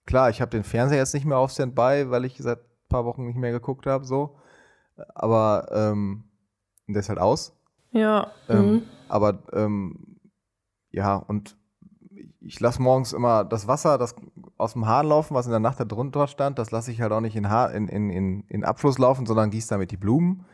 klar, 0.05 0.31
ich 0.31 0.41
habe 0.41 0.51
den 0.51 0.65
Fernseher 0.65 0.99
jetzt 0.99 1.15
nicht 1.15 1.27
mehr 1.27 1.39
auf 1.39 1.51
Standby, 1.51 2.11
weil 2.11 2.25
ich 2.25 2.39
seit 2.39 2.59
ein 2.59 2.89
paar 2.89 3.05
Wochen 3.05 3.27
nicht 3.27 3.39
mehr 3.39 3.53
geguckt 3.53 3.87
habe, 3.87 4.05
so. 4.05 4.37
Aber 5.15 5.69
ähm, 5.73 6.25
der 6.87 7.01
ist 7.01 7.09
halt 7.09 7.19
aus. 7.19 7.56
Ja. 7.97 8.31
Ähm, 8.49 8.71
Mhm. 8.73 8.83
Aber 9.09 9.39
ähm, 9.53 10.19
ja, 10.91 11.17
und 11.17 11.57
ich 12.41 12.61
lasse 12.61 12.81
morgens 12.83 13.13
immer 13.13 13.45
das 13.45 13.67
Wasser 13.69 13.99
das 13.99 14.15
aus 14.57 14.73
dem 14.75 14.87
Hahn 14.87 15.07
laufen, 15.07 15.35
was 15.35 15.47
in 15.47 15.51
der 15.53 15.61
Nacht 15.61 15.81
da 15.81 15.85
drunter 15.85 16.27
stand. 16.29 16.59
Das 16.59 16.71
lasse 16.71 16.91
ich 16.93 17.01
halt 17.01 17.13
auch 17.13 17.21
nicht 17.21 17.37
in, 17.37 17.51
ha 17.51 17.67
in, 17.67 17.89
in, 17.89 18.11
in, 18.11 18.41
in 18.49 18.65
Abfluss 18.65 18.99
laufen, 18.99 19.27
sondern 19.27 19.51
gieße 19.51 19.69
damit 19.69 19.91
die 19.91 19.97
Blumen. 19.97 20.45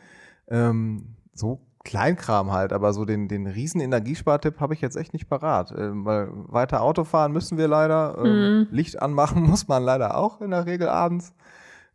Ähm, 0.49 1.17
so 1.35 1.61
Kleinkram 1.85 2.53
halt, 2.53 2.73
aber 2.73 2.93
so 2.93 3.05
den, 3.05 3.27
den 3.29 3.47
riesen 3.47 3.81
Energiespartipp 3.81 4.61
habe 4.61 4.73
ich 4.75 4.81
jetzt 4.81 4.97
echt 4.97 5.13
nicht 5.13 5.29
parat. 5.29 5.73
Ähm, 5.77 6.05
weil 6.05 6.29
weiter 6.33 6.83
Auto 6.83 7.05
fahren 7.05 7.33
müssen 7.33 7.59
wir 7.59 7.69
leider. 7.69 8.17
Ähm, 8.19 8.59
Mhm. 8.61 8.67
Licht 8.71 9.01
anmachen 9.03 9.43
muss 9.49 9.69
man 9.69 9.83
leider 9.83 10.17
auch 10.17 10.41
in 10.41 10.51
der 10.51 10.67
Regel 10.67 10.89
abends. 10.89 11.33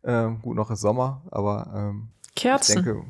Ähm, 0.04 0.40
gut, 0.42 0.56
noch 0.56 0.70
ist 0.70 0.80
Sommer, 0.80 1.22
aber 1.30 1.70
ähm, 1.74 2.08
ich 2.28 2.34
Kerzen. 2.34 2.84
denke, 2.84 3.02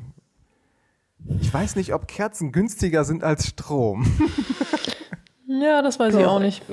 ich 1.39 1.53
weiß 1.53 1.75
nicht, 1.75 1.93
ob 1.93 2.07
Kerzen 2.07 2.51
günstiger 2.51 3.03
sind 3.03 3.23
als 3.23 3.47
Strom. 3.47 4.05
ja, 5.47 5.81
das 5.81 5.99
weiß 5.99 6.15
ich 6.15 6.23
Doch. 6.23 6.31
auch 6.31 6.39
nicht. 6.39 6.63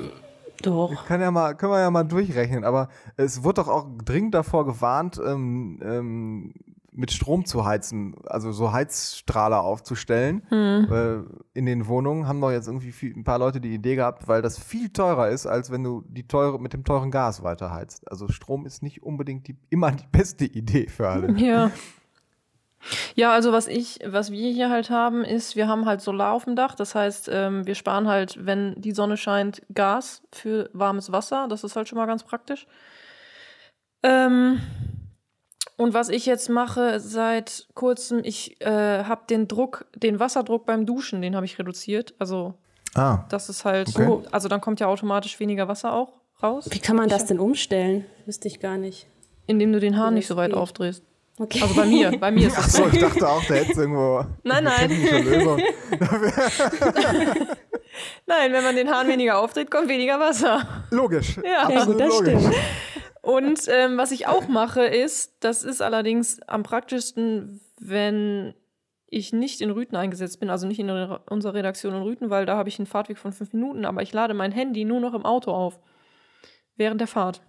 Doch. 0.63 1.05
Kann 1.05 1.21
ja 1.21 1.29
mal, 1.31 1.55
können 1.55 1.71
wir 1.71 1.79
ja 1.79 1.91
mal 1.91 2.03
durchrechnen, 2.03 2.63
aber 2.63 2.89
es 3.15 3.43
wird 3.43 3.59
doch 3.59 3.67
auch 3.67 3.87
dringend 4.03 4.33
davor 4.33 4.65
gewarnt, 4.65 5.21
ähm, 5.23 5.79
ähm, 5.83 6.53
mit 6.97 7.11
Strom 7.11 7.45
zu 7.45 7.63
heizen, 7.63 8.15
also 8.25 8.51
so 8.51 8.71
Heizstrahler 8.71 9.61
aufzustellen. 9.61 10.41
Hm. 10.49 10.87
Äh, 10.91 11.57
in 11.57 11.67
den 11.67 11.85
Wohnungen 11.85 12.27
haben 12.27 12.41
doch 12.41 12.49
jetzt 12.49 12.67
irgendwie 12.67 12.91
viel, 12.91 13.15
ein 13.15 13.23
paar 13.23 13.37
Leute 13.37 13.61
die 13.61 13.73
Idee 13.73 13.95
gehabt, 13.95 14.27
weil 14.27 14.41
das 14.41 14.57
viel 14.57 14.89
teurer 14.89 15.29
ist, 15.29 15.45
als 15.45 15.69
wenn 15.69 15.83
du 15.83 16.03
die 16.07 16.27
teure, 16.27 16.59
mit 16.59 16.73
dem 16.73 16.83
teuren 16.83 17.11
Gas 17.11 17.43
weiterheizt. 17.43 18.09
Also 18.11 18.27
Strom 18.29 18.65
ist 18.65 18.81
nicht 18.81 19.03
unbedingt 19.03 19.47
die, 19.47 19.57
immer 19.69 19.91
die 19.91 20.07
beste 20.11 20.45
Idee 20.45 20.87
für 20.87 21.07
alle. 21.07 21.33
Ja. 21.39 21.69
Ja, 23.15 23.31
also 23.33 23.51
was 23.51 23.67
ich, 23.67 23.99
was 24.05 24.31
wir 24.31 24.51
hier 24.51 24.69
halt 24.69 24.89
haben, 24.89 25.23
ist, 25.25 25.55
wir 25.55 25.67
haben 25.67 25.85
halt 25.85 26.01
Solar 26.01 26.33
auf 26.33 26.45
dem 26.45 26.55
Dach. 26.55 26.75
Das 26.75 26.95
heißt, 26.95 27.29
ähm, 27.33 27.65
wir 27.65 27.75
sparen 27.75 28.07
halt, 28.07 28.45
wenn 28.45 28.79
die 28.79 28.91
Sonne 28.91 29.17
scheint, 29.17 29.61
Gas 29.73 30.21
für 30.31 30.69
warmes 30.73 31.11
Wasser. 31.11 31.47
Das 31.49 31.63
ist 31.63 31.75
halt 31.75 31.87
schon 31.89 31.97
mal 31.97 32.05
ganz 32.05 32.23
praktisch. 32.23 32.67
Ähm, 34.03 34.59
und 35.75 35.93
was 35.93 36.09
ich 36.09 36.25
jetzt 36.25 36.49
mache 36.49 36.99
seit 36.99 37.67
kurzem, 37.73 38.21
ich 38.23 38.59
äh, 38.61 39.03
habe 39.03 39.21
den 39.29 39.47
Druck, 39.47 39.85
den 39.95 40.19
Wasserdruck 40.19 40.65
beim 40.65 40.85
Duschen, 40.85 41.21
den 41.21 41.35
habe 41.35 41.45
ich 41.45 41.59
reduziert. 41.59 42.13
Also 42.19 42.55
Ah, 42.95 43.25
das 43.29 43.49
ist 43.49 43.63
halt 43.65 43.89
Okay. 43.89 44.05
so, 44.07 44.23
also 44.31 44.47
dann 44.47 44.61
kommt 44.61 44.79
ja 44.79 44.87
automatisch 44.87 45.39
weniger 45.39 45.67
Wasser 45.67 45.93
auch 45.93 46.13
raus, 46.41 46.67
Wie 46.71 46.79
kann 46.79 46.95
man 46.95 47.09
das 47.09 47.25
denn 47.25 47.39
umstellen? 47.39 48.05
Wüsste 48.25 48.47
ich 48.47 48.59
gar 48.59 48.77
nicht. 48.77 49.07
indem 49.45 49.71
du 49.73 49.79
den 49.79 49.97
Hahn 49.97 50.13
Wie 50.13 50.17
nicht 50.19 50.27
so 50.27 50.35
weit 50.35 50.49
geht. 50.51 50.57
aufdrehst. 50.57 51.03
Okay. 51.39 51.61
Also 51.61 51.75
bei 51.75 51.85
mir, 51.85 52.17
bei 52.17 52.31
mir 52.31 52.47
ist 52.47 52.57
das 52.57 52.73
so. 52.73 52.83
Achso, 52.85 52.95
ich 52.95 53.01
dachte 53.01 53.27
auch, 53.27 53.43
da 53.45 53.53
hätte 53.55 53.79
irgendwo 53.81 54.25
Nein, 54.43 54.63
nein. 54.63 54.89
Lösung. 55.23 55.61
Nein, 58.27 58.53
wenn 58.53 58.63
man 58.63 58.75
den 58.75 58.89
Hahn 58.91 59.07
weniger 59.07 59.39
aufdreht, 59.39 59.71
kommt 59.71 59.87
weniger 59.89 60.19
Wasser. 60.19 60.67
Logisch. 60.91 61.37
Ja. 61.37 61.69
ja, 61.69 61.85
gut, 61.85 61.99
das 61.99 62.09
logisch. 62.09 62.39
stimmt. 62.41 62.55
Und 63.21 63.59
ähm, 63.69 63.97
was 63.97 64.11
ich 64.11 64.27
auch 64.27 64.47
mache, 64.47 64.85
ist, 64.85 65.33
das 65.41 65.63
ist 65.63 65.81
allerdings 65.81 66.39
am 66.47 66.63
praktischsten, 66.63 67.59
wenn 67.79 68.53
ich 69.09 69.33
nicht 69.33 69.61
in 69.61 69.71
Rüten 69.71 69.95
eingesetzt 69.95 70.39
bin, 70.39 70.49
also 70.49 70.67
nicht 70.67 70.79
in 70.79 70.89
re- 70.89 71.21
unserer 71.29 71.53
Redaktion 71.55 71.95
in 71.95 72.01
Rüten, 72.03 72.29
weil 72.29 72.45
da 72.45 72.55
habe 72.57 72.69
ich 72.69 72.77
einen 72.79 72.85
Fahrtweg 72.85 73.17
von 73.17 73.31
fünf 73.31 73.53
Minuten, 73.53 73.85
aber 73.85 74.01
ich 74.01 74.13
lade 74.13 74.33
mein 74.33 74.51
Handy 74.51 74.85
nur 74.85 74.99
noch 74.99 75.13
im 75.13 75.25
Auto 75.25 75.51
auf. 75.51 75.79
Während 76.75 77.01
der 77.01 77.07
Fahrt. 77.07 77.41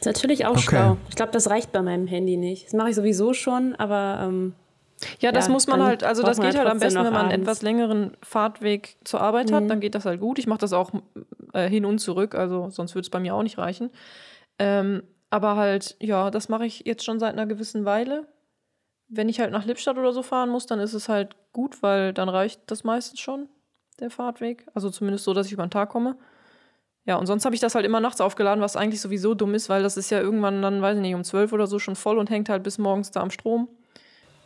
Ist 0.00 0.06
natürlich 0.06 0.46
auch 0.46 0.52
Okay. 0.52 0.62
schlau. 0.62 0.96
Ich 1.08 1.14
glaube, 1.14 1.32
das 1.32 1.50
reicht 1.50 1.72
bei 1.72 1.82
meinem 1.82 2.06
Handy 2.06 2.36
nicht. 2.36 2.66
Das 2.66 2.72
mache 2.72 2.90
ich 2.90 2.96
sowieso 2.96 3.32
schon, 3.34 3.74
aber 3.76 4.20
ähm, 4.22 4.54
Ja, 5.20 5.30
das 5.32 5.46
Ja, 5.46 5.52
muss 5.52 5.66
man 5.66 5.82
halt, 5.82 6.04
also 6.04 6.22
das 6.22 6.40
geht 6.40 6.52
ja 6.54 6.60
halt 6.60 6.68
am 6.68 6.78
besten, 6.78 7.04
wenn 7.04 7.12
man 7.12 7.26
einen 7.26 7.42
etwas 7.42 7.62
längeren 7.62 8.16
Fahrtweg 8.22 8.96
zur 9.04 9.20
Arbeit 9.20 9.52
hat, 9.52 9.64
Mhm. 9.64 9.68
dann 9.68 9.80
geht 9.80 9.94
das 9.94 10.04
halt 10.06 10.20
gut. 10.20 10.38
Ich 10.38 10.46
mache 10.46 10.58
das 10.60 10.72
auch 10.72 10.90
äh, 11.52 11.68
hin 11.68 11.84
und 11.84 11.98
zurück, 12.00 12.34
also 12.34 12.70
sonst 12.70 12.94
würde 12.94 13.04
es 13.06 13.10
bei 13.10 13.20
mir 13.20 13.34
auch 13.34 13.42
nicht 13.42 13.58
reichen. 13.58 13.90
Ähm, 14.58 15.02
aber 15.30 15.56
halt, 15.56 15.96
ja, 16.00 16.30
das 16.30 16.48
mache 16.48 16.66
ich 16.66 16.82
jetzt 16.86 17.04
schon 17.04 17.18
seit 17.20 17.32
einer 17.34 17.46
gewissen 17.46 17.84
Weile. 17.84 18.26
Wenn 19.08 19.28
ich 19.28 19.40
halt 19.40 19.52
nach 19.52 19.64
Lippstadt 19.64 19.96
oder 19.98 20.12
so 20.12 20.22
fahren 20.22 20.50
muss, 20.50 20.66
dann 20.66 20.80
ist 20.80 20.92
es 20.94 21.08
halt 21.08 21.34
gut, 21.52 21.82
weil 21.82 22.12
dann 22.12 22.28
reicht 22.28 22.60
das 22.70 22.84
meistens 22.84 23.20
schon, 23.20 23.48
der 24.00 24.10
Fahrtweg. 24.10 24.66
Also 24.74 24.88
zumindest 24.90 25.24
so, 25.24 25.34
dass 25.34 25.46
ich 25.46 25.52
über 25.52 25.66
den 25.66 25.70
Tag 25.70 25.88
komme. 25.90 26.16
Ja, 27.10 27.16
und 27.16 27.26
sonst 27.26 27.44
habe 27.44 27.56
ich 27.56 27.60
das 27.60 27.74
halt 27.74 27.84
immer 27.84 27.98
nachts 27.98 28.20
aufgeladen, 28.20 28.62
was 28.62 28.76
eigentlich 28.76 29.00
sowieso 29.00 29.34
dumm 29.34 29.52
ist, 29.54 29.68
weil 29.68 29.82
das 29.82 29.96
ist 29.96 30.10
ja 30.10 30.20
irgendwann 30.20 30.62
dann, 30.62 30.80
weiß 30.80 30.94
ich 30.94 31.02
nicht, 31.02 31.16
um 31.16 31.24
12 31.24 31.52
oder 31.52 31.66
so 31.66 31.80
schon 31.80 31.96
voll 31.96 32.18
und 32.18 32.30
hängt 32.30 32.48
halt 32.48 32.62
bis 32.62 32.78
morgens 32.78 33.10
da 33.10 33.20
am 33.20 33.32
Strom. 33.32 33.66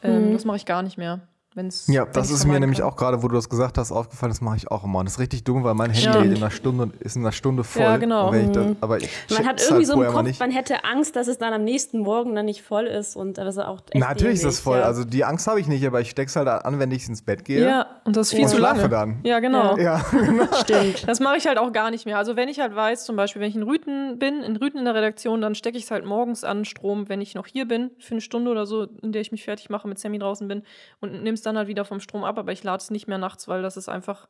Ähm, 0.03 0.31
Mhm. 0.31 0.33
Das 0.33 0.47
mache 0.47 0.57
ich 0.57 0.65
gar 0.65 0.83
nicht 0.83 0.97
mehr. 0.97 1.21
Wenn's, 1.57 1.87
Ja, 1.87 2.05
wenn 2.07 2.13
das 2.15 2.31
ist 2.31 2.47
mir 2.47 2.59
nämlich 2.59 2.81
kann. 2.81 2.89
auch 2.89 2.97
gerade, 2.97 3.23
wo 3.23 3.29
du 3.29 3.37
das 3.37 3.49
gesagt 3.49 3.79
hast, 3.79 3.93
aufgefallen. 3.93 4.31
Das 4.33 4.41
mache 4.41 4.57
ich 4.57 4.71
auch 4.71 4.83
immer. 4.85 4.99
Und 4.99 5.05
das 5.07 5.15
ist 5.15 5.21
richtig 5.21 5.45
dumm, 5.45 5.63
weil 5.63 5.75
mein 5.75 5.91
Handy 5.91 6.05
Ja. 6.07 6.21
geht 6.23 6.33
in 6.33 6.37
einer 6.39 6.51
Stunde 6.51 6.91
ist 7.01 7.15
in 7.17 7.23
einer 7.23 7.31
Stunde 7.33 7.63
voll. 7.63 7.83
Ja, 7.83 7.97
genau. 7.97 8.33
Ich 8.35 8.51
das, 8.51 8.67
Mhm. 8.67 8.77
aber 8.81 8.97
ich 8.99 9.09
man 9.31 9.47
hat 9.47 9.61
irgendwie 9.61 9.75
halt 9.75 9.87
so 9.87 9.93
im 9.95 10.01
immer 10.03 10.13
Kopf, 10.13 10.23
nicht. 10.25 10.41
man 10.41 10.51
hätte 10.51 10.85
Angst, 10.85 11.15
dass 11.15 11.29
es 11.29 11.39
dann 11.39 11.53
am 11.53 11.63
nächsten 11.63 12.01
Morgen 12.01 12.35
dann 12.35 12.47
nicht 12.47 12.63
voll 12.63 12.87
ist 12.87 13.15
und 13.15 13.39
das 13.39 13.55
ist 13.57 13.63
auch 13.63 13.81
echt 13.91 13.95
Natürlich 14.01 14.35
ist 14.35 14.45
das 14.45 14.55
dämlich, 14.57 14.63
voll. 14.65 14.79
Ja. 14.79 14.85
Also 14.85 15.05
die 15.05 15.25
Angst 15.25 15.47
habe 15.47 15.61
ich 15.61 15.69
nicht, 15.69 15.87
aber 15.87 16.01
ich 16.01 16.11
steck's 16.11 16.35
halt 16.35 16.49
an, 16.49 16.79
wenn 16.81 16.91
ich 16.91 17.07
ins 17.09 17.23
Bett 17.23 17.45
gehe. 17.45 17.65
Ja, 17.65 17.87
und 18.05 18.17
das 18.17 18.29
ist 18.29 18.35
viel 18.35 18.45
und 18.45 18.51
zu 18.51 18.57
schlafe 18.57 18.89
lange. 18.89 18.89
dann. 18.89 19.21
Ja, 19.23 19.39
genau. 19.41 19.77
Ja, 19.79 20.05
stimmt. 20.61 21.09
Das 21.09 21.21
mache 21.21 21.37
ich 21.37 21.47
halt 21.47 21.59
auch 21.59 21.73
gar 21.73 21.91
nicht 21.91 22.05
mehr. 22.07 22.19
Also 22.19 22.35
wenn 22.37 22.49
ich 22.49 22.59
halt 22.61 22.75
weiß, 22.75 23.05
zum 23.05 23.15
Beispiel, 23.17 23.41
wenn 23.41 23.49
ich 23.49 23.57
in 23.57 23.63
Rüten 23.63 24.19
bin, 24.19 24.43
in 24.43 24.57
Rüten 24.57 24.79
in 24.79 24.85
der 24.87 24.95
Redaktion, 24.95 25.41
dann 25.41 25.55
stecke 25.55 25.79
ich 25.79 25.85
es 25.85 25.91
halt 25.91 26.05
morgens 26.05 26.43
an 26.43 26.65
Strom, 26.65 27.09
wenn 27.09 27.21
ich 27.21 27.35
noch 27.37 27.47
hier 27.47 27.67
bin, 27.69 27.91
für 28.01 28.13
eine 28.13 28.21
Stunde 28.21 28.51
oder 28.51 28.67
so, 28.67 28.87
in 29.03 29.13
der 29.13 29.21
ich 29.23 29.31
mich 29.31 29.45
fertig 29.45 29.71
mache, 29.71 29.87
mit 29.87 29.99
Sammy 29.99 30.19
draußen 30.19 30.49
bin 30.49 30.63
und 31.01 31.13
es 31.27 31.44
dann 31.47 31.57
halt 31.57 31.69
wieder 31.69 31.85
vom 31.85 32.01
Strom 32.01 32.25
ab, 32.25 32.39
aber 32.39 32.53
ich 32.53 32.63
lade 32.65 32.81
es 32.83 32.91
nicht 32.91 33.07
mehr 33.09 33.19
nachts, 33.19 33.47
weil 33.49 33.63
das 33.63 33.77
ist 33.77 33.89
einfach, 33.89 34.29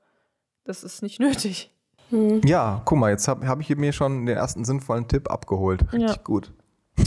das 0.64 0.84
ist 0.84 1.02
nicht 1.02 1.18
nötig. 1.20 1.70
ja 2.10 2.82
guck 2.84 2.98
mal, 2.98 3.10
jetzt 3.10 3.26
habe 3.28 3.46
hab 3.46 3.60
ich 3.60 3.74
mir 3.76 3.92
schon 3.92 4.26
den 4.26 4.36
ersten 4.36 4.64
sinnvollen 4.64 5.08
Tipp 5.08 5.30
abgeholt. 5.30 5.82
Richtig 5.92 6.16
Ja. 6.16 6.22
gut. 6.22 6.52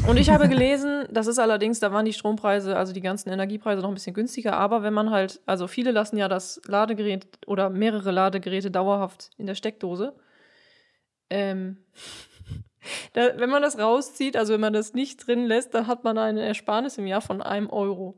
Und 0.06 0.18
ich 0.18 0.30
habe 0.30 0.50
gelesen, 0.50 1.06
das 1.12 1.28
ist 1.28 1.40
allerdings, 1.40 1.80
da 1.80 1.94
waren 1.94 2.04
die 2.04 2.12
Strompreise, 2.12 2.76
also 2.76 2.92
die 2.92 3.00
ganzen 3.00 3.30
Energiepreise 3.30 3.82
noch 3.82 3.88
ein 3.88 3.94
bisschen 3.94 4.14
günstiger, 4.14 4.58
aber 4.58 4.84
wenn 4.84 4.94
man 4.94 5.12
halt, 5.12 5.40
also 5.46 5.68
viele 5.68 5.92
lassen 5.92 6.18
ja 6.18 6.28
das 6.28 6.60
Ladegerät 6.68 7.26
oder 7.48 7.70
mehrere 7.70 8.12
Ladegeräte 8.12 8.70
dauerhaft 8.70 9.30
in 9.38 9.46
der 9.48 9.56
Steckdose. 9.56 10.14
Ähm, 11.30 11.78
da, 13.14 13.38
wenn 13.38 13.50
man 13.50 13.62
das 13.62 13.78
rauszieht, 13.78 14.36
also 14.38 14.54
wenn 14.54 14.62
man 14.62 14.74
das 14.74 14.94
nicht 14.94 15.26
drin 15.28 15.46
lässt, 15.46 15.74
dann 15.74 15.88
hat 15.88 16.04
man 16.04 16.18
eine 16.18 16.42
Ersparnis 16.46 16.98
im 16.98 17.08
Jahr 17.08 17.22
von 17.22 17.42
einem 17.42 17.70
Euro. 17.70 18.16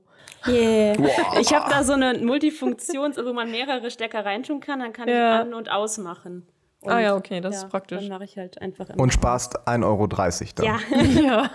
Yeah. 0.48 0.96
Ich 1.40 1.54
habe 1.54 1.70
da 1.70 1.84
so 1.84 1.94
eine 1.94 2.14
Multifunktions, 2.20 3.18
wo 3.18 3.34
man 3.34 3.52
mehrere 3.52 3.92
Stecker 3.92 4.24
reintun 4.26 4.60
kann, 4.62 4.80
dann 4.80 4.94
kann 4.94 5.08
Ja. 5.10 5.36
ich 5.36 5.42
an- 5.42 5.54
und 5.54 5.70
ausmachen. 5.70 6.48
Und, 6.82 6.92
Ah 6.94 7.00
ja, 7.02 7.16
okay, 7.18 7.42
das 7.42 7.58
ist 7.58 7.70
praktisch. 7.70 8.00
Dann 8.00 8.08
mache 8.08 8.24
ich 8.24 8.38
halt 8.38 8.62
einfach 8.62 8.90
immer. 8.90 9.02
Und 9.04 9.12
sparst 9.12 9.68
1,30 9.68 9.86
Euro 9.86 10.08
dann. 10.08 10.66
ja, 10.66 10.80
ja. 11.22 11.50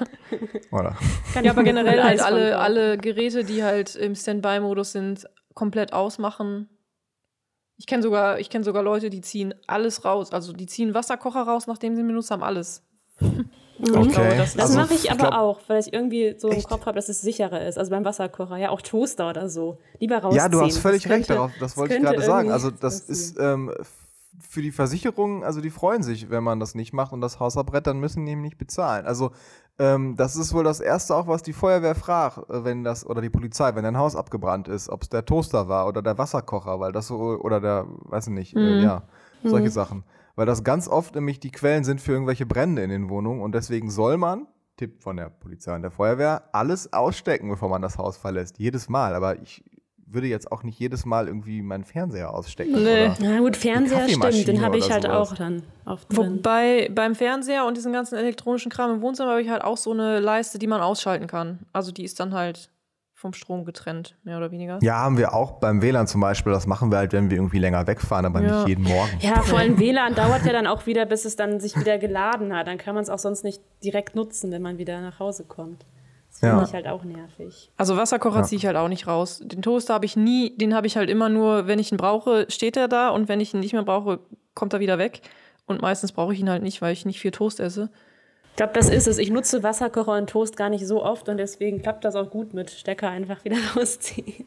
Oder? 0.70 0.96
kann 1.32 1.44
ja, 1.44 1.52
aber 1.52 1.62
generell 1.62 2.02
halt 2.02 2.20
alle, 2.20 2.58
alle 2.58 2.98
Geräte, 2.98 3.42
die 3.42 3.64
halt 3.64 3.96
im 3.96 4.14
Standby-Modus 4.14 4.92
sind, 4.92 5.24
komplett 5.54 5.94
ausmachen. 5.94 6.68
Ich 7.78 7.86
kenne 7.86 8.02
sogar, 8.02 8.38
ich 8.38 8.50
kenn 8.50 8.64
sogar 8.64 8.82
Leute, 8.82 9.08
die 9.08 9.22
ziehen 9.22 9.54
alles 9.66 10.04
raus. 10.04 10.30
Also 10.32 10.52
die 10.52 10.66
ziehen 10.66 10.92
Wasserkocher 10.92 11.42
raus, 11.42 11.66
nachdem 11.66 11.94
sie 11.94 12.02
ihn 12.02 12.06
benutzt 12.06 12.30
haben, 12.30 12.42
alles. 12.42 12.82
Okay. 13.20 14.08
glaube, 14.08 14.36
das- 14.36 14.54
Das 14.54 14.66
Also, 14.66 14.78
mache 14.78 14.94
ich 14.94 15.10
aber 15.10 15.18
glaub- 15.30 15.34
auch, 15.34 15.60
weil 15.66 15.80
ich 15.80 15.92
irgendwie 15.92 16.36
so 16.38 16.48
im 16.48 16.54
Echt? 16.58 16.68
Kopf 16.68 16.86
habe, 16.86 16.94
dass 16.96 17.08
es 17.08 17.20
sicherer 17.20 17.66
ist. 17.66 17.76
Also 17.76 17.90
beim 17.90 18.04
Wasserkocher, 18.04 18.56
ja, 18.56 18.70
auch 18.70 18.80
Toaster 18.80 19.28
oder 19.28 19.48
so. 19.48 19.78
Lieber 19.98 20.18
rausziehen. 20.18 20.42
Ja, 20.42 20.48
du 20.48 20.60
hast 20.60 20.78
völlig 20.78 21.02
Das 21.02 21.10
recht 21.12 21.26
könnte- 21.26 21.34
darauf. 21.34 21.50
Das 21.60 21.76
wollte 21.76 21.94
ich 21.96 22.02
gerade 22.02 22.22
sagen. 22.22 22.50
Also 22.52 22.70
das 22.70 23.00
ist 23.00 23.36
ähm, 23.40 23.72
für 24.48 24.62
die 24.62 24.70
Versicherungen, 24.70 25.42
also 25.42 25.60
die 25.60 25.70
freuen 25.70 26.02
sich, 26.04 26.30
wenn 26.30 26.44
man 26.44 26.60
das 26.60 26.74
nicht 26.76 26.92
macht 26.92 27.12
und 27.12 27.20
das 27.20 27.40
Haus 27.40 27.56
abbrennt, 27.56 27.86
dann 27.88 27.98
müssen 27.98 28.24
die 28.26 28.32
eben 28.32 28.42
nicht 28.42 28.58
bezahlen. 28.58 29.06
Also 29.06 29.32
ähm, 29.80 30.14
das 30.16 30.36
ist 30.36 30.54
wohl 30.54 30.62
das 30.62 30.78
Erste 30.78 31.14
auch, 31.16 31.26
was 31.26 31.42
die 31.42 31.52
Feuerwehr 31.52 31.96
fragt, 31.96 32.38
äh, 32.50 32.64
wenn 32.64 32.84
das, 32.84 33.04
oder 33.04 33.20
die 33.20 33.30
Polizei, 33.30 33.74
wenn 33.74 33.82
dein 33.82 33.98
Haus 33.98 34.14
abgebrannt 34.14 34.68
ist, 34.68 34.88
ob 34.88 35.02
es 35.02 35.08
der 35.08 35.24
Toaster 35.24 35.68
war 35.68 35.88
oder 35.88 36.00
der 36.00 36.16
Wasserkocher, 36.16 36.78
weil 36.78 36.92
das 36.92 37.08
so, 37.08 37.16
oder 37.16 37.60
der, 37.60 37.86
weiß 38.04 38.28
ich 38.28 38.32
nicht, 38.32 38.54
äh, 38.56 38.58
Mhm. 38.78 38.84
ja, 38.84 39.02
solche 39.42 39.70
Sachen. 39.70 40.04
Weil 40.36 40.46
das 40.46 40.64
ganz 40.64 40.88
oft 40.88 41.14
nämlich 41.14 41.40
die 41.40 41.50
Quellen 41.50 41.84
sind 41.84 42.00
für 42.00 42.12
irgendwelche 42.12 42.46
Brände 42.46 42.82
in 42.82 42.90
den 42.90 43.08
Wohnungen 43.08 43.40
und 43.40 43.54
deswegen 43.54 43.90
soll 43.90 44.16
man, 44.16 44.46
Tipp 44.76 45.02
von 45.02 45.16
der 45.16 45.30
Polizei 45.30 45.74
und 45.74 45.82
der 45.82 45.92
Feuerwehr, 45.92 46.48
alles 46.52 46.92
ausstecken, 46.92 47.48
bevor 47.48 47.68
man 47.68 47.82
das 47.82 47.98
Haus 47.98 48.16
verlässt. 48.16 48.58
Jedes 48.58 48.88
Mal. 48.88 49.14
Aber 49.14 49.40
ich 49.40 49.62
würde 50.14 50.26
jetzt 50.26 50.50
auch 50.50 50.62
nicht 50.62 50.78
jedes 50.78 51.04
Mal 51.04 51.28
irgendwie 51.28 51.62
meinen 51.62 51.84
Fernseher 51.84 52.32
ausstecken. 52.32 52.72
Nee. 52.72 53.06
Oder? 53.06 53.16
Na 53.20 53.38
gut, 53.40 53.56
Fernseher 53.56 54.08
stimmt, 54.08 54.48
den 54.48 54.60
habe 54.62 54.78
ich 54.78 54.90
halt 54.90 55.04
sowas. 55.04 55.30
auch 55.32 55.36
dann 55.36 55.62
oft 55.84 56.10
drin. 56.10 56.36
Wobei 56.36 56.90
beim 56.92 57.14
Fernseher 57.14 57.66
und 57.66 57.76
diesem 57.76 57.92
ganzen 57.92 58.16
elektronischen 58.16 58.70
Kram 58.70 58.92
im 58.92 59.02
Wohnzimmer 59.02 59.30
habe 59.30 59.42
ich 59.42 59.48
halt 59.48 59.62
auch 59.62 59.76
so 59.76 59.92
eine 59.92 60.20
Leiste, 60.20 60.58
die 60.58 60.66
man 60.66 60.80
ausschalten 60.80 61.26
kann. 61.26 61.60
Also 61.72 61.92
die 61.92 62.04
ist 62.04 62.20
dann 62.20 62.32
halt 62.32 62.70
vom 63.24 63.32
Strom 63.32 63.64
getrennt, 63.64 64.16
mehr 64.22 64.36
oder 64.36 64.50
weniger. 64.50 64.78
Ja, 64.82 64.96
haben 64.96 65.16
wir 65.16 65.32
auch 65.32 65.52
beim 65.52 65.80
WLAN 65.80 66.06
zum 66.06 66.20
Beispiel. 66.20 66.52
Das 66.52 66.66
machen 66.66 66.90
wir 66.92 66.98
halt, 66.98 67.14
wenn 67.14 67.30
wir 67.30 67.38
irgendwie 67.38 67.58
länger 67.58 67.86
wegfahren, 67.86 68.26
aber 68.26 68.42
Ja. 68.42 68.58
nicht 68.58 68.68
jeden 68.68 68.84
Morgen. 68.84 69.10
Ja, 69.20 69.40
vor 69.40 69.58
allem 69.60 69.78
WLAN 69.78 70.14
dauert 70.14 70.44
ja 70.44 70.52
dann 70.52 70.66
auch 70.66 70.84
wieder, 70.84 71.06
bis 71.06 71.24
es 71.24 71.34
dann 71.34 71.58
sich 71.58 71.74
wieder 71.80 71.96
geladen 71.96 72.54
hat. 72.54 72.66
Dann 72.66 72.76
kann 72.76 72.94
man 72.94 73.02
es 73.02 73.08
auch 73.08 73.18
sonst 73.18 73.42
nicht 73.44 73.62
direkt 73.82 74.14
nutzen, 74.14 74.52
wenn 74.52 74.60
man 74.60 74.76
wieder 74.76 75.00
nach 75.00 75.18
Hause 75.20 75.44
kommt. 75.44 75.86
Das 76.28 76.40
finde 76.40 76.56
Ja. 76.56 76.62
ich 76.64 76.74
halt 76.74 76.86
auch 76.86 77.02
nervig. 77.04 77.70
Also 77.78 77.96
Wasserkocher 77.96 78.40
Ja. 78.40 78.42
ziehe 78.42 78.58
ich 78.58 78.66
halt 78.66 78.76
auch 78.76 78.88
nicht 78.88 79.06
raus. 79.06 79.40
Den 79.42 79.62
Toaster 79.62 79.94
habe 79.94 80.04
ich 80.04 80.16
nie, 80.16 80.54
den 80.58 80.74
habe 80.74 80.86
ich 80.86 80.98
halt 80.98 81.08
immer 81.08 81.30
nur, 81.30 81.66
wenn 81.66 81.78
ich 81.78 81.92
ihn 81.92 81.96
brauche, 81.96 82.44
steht 82.50 82.76
er 82.76 82.88
da 82.88 83.08
und 83.08 83.28
wenn 83.28 83.40
ich 83.40 83.54
ihn 83.54 83.60
nicht 83.60 83.72
mehr 83.72 83.84
brauche, 83.84 84.20
kommt 84.54 84.74
er 84.74 84.80
wieder 84.80 84.98
weg. 84.98 85.22
Und 85.64 85.80
meistens 85.80 86.12
brauche 86.12 86.34
ich 86.34 86.40
ihn 86.40 86.50
halt 86.50 86.62
nicht, 86.62 86.82
weil 86.82 86.92
ich 86.92 87.06
nicht 87.06 87.20
viel 87.20 87.30
Toast 87.30 87.58
esse. 87.58 87.88
Ich 88.54 88.56
glaube, 88.56 88.72
das 88.72 88.88
ist 88.88 89.08
es. 89.08 89.18
Ich 89.18 89.32
nutze 89.32 89.64
Wasserkocher 89.64 90.16
und 90.16 90.30
Toast 90.30 90.56
gar 90.56 90.68
nicht 90.68 90.86
so 90.86 91.02
oft 91.02 91.28
und 91.28 91.38
deswegen 91.38 91.82
klappt 91.82 92.04
das 92.04 92.14
auch 92.14 92.30
gut 92.30 92.54
mit 92.54 92.70
Stecker 92.70 93.10
einfach 93.10 93.44
wieder 93.44 93.56
rausziehen. 93.76 94.46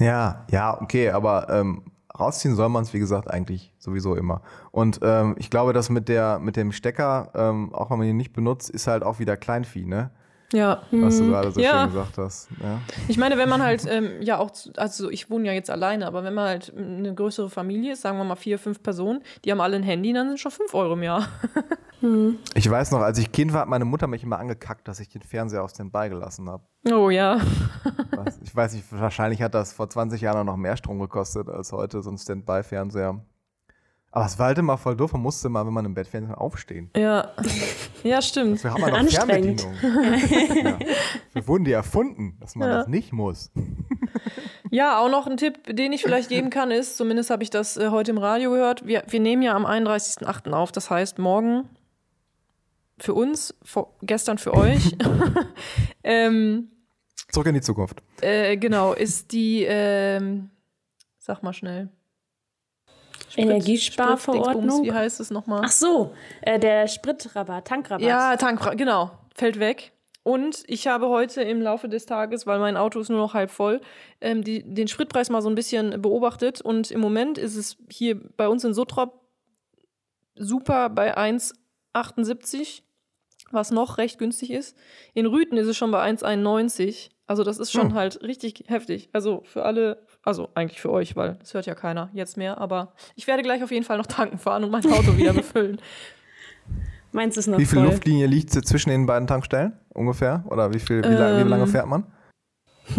Ja, 0.00 0.44
ja, 0.50 0.82
okay, 0.82 1.10
aber 1.10 1.48
ähm, 1.50 1.82
rausziehen 2.18 2.56
soll 2.56 2.68
man 2.68 2.82
es, 2.82 2.92
wie 2.92 2.98
gesagt, 2.98 3.30
eigentlich 3.30 3.72
sowieso 3.78 4.16
immer. 4.16 4.42
Und 4.72 4.98
ähm, 5.04 5.36
ich 5.38 5.50
glaube, 5.50 5.72
das 5.72 5.88
mit, 5.88 6.08
der, 6.08 6.40
mit 6.40 6.56
dem 6.56 6.72
Stecker, 6.72 7.30
ähm, 7.36 7.72
auch 7.72 7.92
wenn 7.92 7.98
man 7.98 8.08
ihn 8.08 8.16
nicht 8.16 8.32
benutzt, 8.32 8.70
ist 8.70 8.88
halt 8.88 9.04
auch 9.04 9.20
wieder 9.20 9.36
Kleinvieh, 9.36 9.86
ne? 9.86 10.10
Ja. 10.54 10.82
Was 10.92 11.18
du 11.18 11.26
gerade 11.28 11.50
so 11.50 11.60
Ja. 11.60 11.82
schön 11.82 11.92
gesagt 11.92 12.18
hast. 12.18 12.48
Ja. 12.62 12.80
Ich 13.08 13.18
meine, 13.18 13.36
wenn 13.36 13.48
man 13.48 13.62
halt, 13.62 13.84
ähm, 13.88 14.22
ja 14.22 14.38
auch, 14.38 14.50
also 14.76 15.10
ich 15.10 15.28
wohne 15.30 15.46
ja 15.48 15.52
jetzt 15.52 15.68
alleine, 15.70 16.06
aber 16.06 16.22
wenn 16.24 16.32
man 16.34 16.46
halt 16.48 16.72
eine 16.76 17.14
größere 17.14 17.50
Familie 17.50 17.92
ist, 17.94 18.02
sagen 18.02 18.16
wir 18.18 18.24
mal 18.24 18.36
vier, 18.36 18.58
fünf 18.58 18.82
Personen, 18.82 19.22
die 19.44 19.50
haben 19.52 19.60
alle 19.60 19.76
ein 19.76 19.82
Handy, 19.82 20.12
dann 20.12 20.28
sind 20.28 20.38
schon 20.40 20.52
fünf 20.52 20.72
Euro 20.74 20.94
im 20.94 21.02
Jahr. 21.02 21.26
Ich 22.54 22.70
weiß 22.70 22.90
noch, 22.90 23.00
als 23.00 23.16
ich 23.16 23.32
Kind 23.32 23.54
war, 23.54 23.62
hat 23.62 23.68
meine 23.68 23.86
Mutter 23.86 24.06
mich 24.06 24.22
immer 24.22 24.38
angekackt, 24.38 24.86
dass 24.88 25.00
ich 25.00 25.08
den 25.08 25.22
Fernseher 25.22 25.64
auf 25.64 25.72
den 25.72 25.90
Ball 25.90 26.10
gelassen 26.10 26.50
habe. 26.50 26.62
Oh 26.92 27.08
ja. 27.08 27.38
Ich 28.42 28.54
weiß 28.54 28.74
nicht, 28.74 28.84
wahrscheinlich 28.92 29.40
hat 29.40 29.54
das 29.54 29.72
vor 29.72 29.88
20 29.88 30.20
Jahren 30.20 30.36
auch 30.40 30.44
noch 30.52 30.58
mehr 30.58 30.76
Strom 30.76 30.98
gekostet 30.98 31.48
als 31.48 31.72
heute, 31.72 32.02
so 32.02 32.10
ein 32.10 32.18
Standby-Fernseher. 32.18 33.24
Aber 34.16 34.26
es 34.26 34.38
war 34.38 34.46
halt 34.46 34.58
immer 34.58 34.78
voll 34.78 34.96
doof, 34.96 35.12
man 35.12 35.22
musste 35.22 35.48
mal, 35.48 35.66
wenn 35.66 35.72
man 35.72 35.84
im 35.84 35.92
Bett 35.94 36.06
fährt, 36.06 36.30
aufstehen. 36.36 36.90
Ja. 36.96 37.32
Ja, 38.04 38.20
stimmt. 38.20 38.62
Wir 38.62 38.70
haben 38.74 38.82
ja 38.82 39.02
noch. 39.02 39.10
Fernbedienung. 39.10 39.74
ja. 39.82 40.78
Wir 41.32 41.48
wurden 41.48 41.64
die 41.64 41.72
erfunden, 41.72 42.36
dass 42.38 42.54
man 42.54 42.68
Ja. 42.68 42.76
das 42.78 42.86
nicht 42.88 43.12
muss. 43.14 43.50
Ja, 44.70 44.98
auch 44.98 45.08
noch 45.08 45.26
ein 45.26 45.36
Tipp, 45.38 45.74
den 45.76 45.92
ich 45.92 46.02
vielleicht 46.02 46.28
geben 46.28 46.50
kann, 46.50 46.70
ist, 46.70 46.96
zumindest 46.96 47.30
habe 47.30 47.42
ich 47.44 47.50
das 47.50 47.76
äh, 47.76 47.88
heute 47.90 48.10
im 48.10 48.18
Radio 48.18 48.50
gehört, 48.50 48.84
wir, 48.86 49.04
wir 49.08 49.20
nehmen 49.20 49.40
ja 49.42 49.54
am 49.54 49.64
31.08. 49.64 50.50
auf, 50.52 50.70
das 50.72 50.90
heißt 50.90 51.18
morgen 51.18 51.68
für 52.98 53.14
uns, 53.14 53.54
vor, 53.62 53.94
gestern 54.02 54.36
für 54.38 54.52
euch. 54.54 54.96
ähm, 56.04 56.68
Zurück 57.30 57.46
in 57.46 57.54
die 57.54 57.60
Zukunft. 57.60 58.02
äh, 58.20 58.56
genau, 58.56 58.92
ist 58.94 59.32
die, 59.32 59.64
ähm, 59.66 60.50
sag 61.18 61.42
mal 61.42 61.52
schnell. 61.52 61.88
Sprit- 63.34 63.44
Energiesparverordnung? 63.44 64.84
Wie 64.84 64.92
heißt 64.92 65.20
es 65.20 65.30
nochmal? 65.30 65.62
Ach 65.64 65.70
so, 65.70 66.12
äh, 66.42 66.58
der 66.58 66.88
Spritrabatt, 66.88 67.66
Tankrabatt. 67.66 68.02
Ja, 68.06 68.36
Tank, 68.36 68.76
genau, 68.76 69.10
fällt 69.34 69.58
weg. 69.60 69.92
Und 70.22 70.62
ich 70.68 70.86
habe 70.86 71.08
heute 71.10 71.42
im 71.42 71.60
Laufe 71.60 71.86
des 71.88 72.06
Tages, 72.06 72.46
weil 72.46 72.58
mein 72.58 72.78
Auto 72.78 72.98
ist 72.98 73.10
nur 73.10 73.18
noch 73.18 73.34
halb 73.34 73.50
voll, 73.50 73.82
ähm, 74.22 74.42
die, 74.42 74.62
den 74.62 74.88
Spritpreis 74.88 75.28
mal 75.28 75.42
so 75.42 75.50
ein 75.50 75.54
bisschen 75.54 76.00
beobachtet. 76.00 76.62
Und 76.62 76.90
im 76.90 77.00
Moment 77.00 77.36
ist 77.36 77.56
es 77.56 77.76
hier 77.90 78.18
bei 78.36 78.48
uns 78.48 78.64
in 78.64 78.72
Sottrop 78.72 79.20
super 80.34 80.88
bei 80.88 81.14
1,78, 81.16 82.82
was 83.50 83.70
noch 83.70 83.98
recht 83.98 84.18
günstig 84.18 84.50
ist. 84.50 84.76
In 85.12 85.26
Rüten 85.26 85.58
ist 85.58 85.66
es 85.68 85.76
schon 85.76 85.90
bei 85.90 86.02
1,91. 86.02 87.10
Also 87.26 87.44
das 87.44 87.58
ist 87.58 87.70
schon 87.72 87.90
Hm. 87.90 87.94
halt 87.94 88.22
richtig 88.22 88.64
heftig. 88.68 89.10
Also 89.12 89.42
für 89.44 89.64
alle, 89.64 90.06
also 90.24 90.48
eigentlich 90.54 90.80
für 90.80 90.90
euch, 90.90 91.16
weil 91.16 91.36
das 91.40 91.54
hört 91.54 91.66
ja 91.66 91.74
keiner 91.74 92.08
jetzt 92.12 92.36
mehr. 92.36 92.58
Aber 92.58 92.92
ich 93.14 93.26
werde 93.26 93.42
gleich 93.42 93.62
auf 93.62 93.70
jeden 93.70 93.84
Fall 93.84 93.98
noch 93.98 94.06
tanken 94.06 94.38
fahren 94.38 94.64
und 94.64 94.70
mein 94.70 94.84
Auto 94.92 95.16
wieder 95.16 95.32
befüllen. 95.32 95.80
Meins 97.12 97.36
ist 97.36 97.46
noch 97.46 97.58
Wie 97.58 97.66
viel 97.66 97.78
voll. 97.78 97.86
Luftlinie 97.88 98.26
liegt 98.26 98.50
zwischen 98.50 98.88
den 98.90 99.06
beiden 99.06 99.28
Tankstellen 99.28 99.72
ungefähr? 99.90 100.42
Oder 100.48 100.72
wie, 100.74 100.80
viel, 100.80 101.02
wie, 101.04 101.08
la- 101.14 101.36
wie 101.36 101.42
Ähm, 101.42 101.48
lange 101.48 101.66
fährt 101.66 101.86
man? 101.86 102.04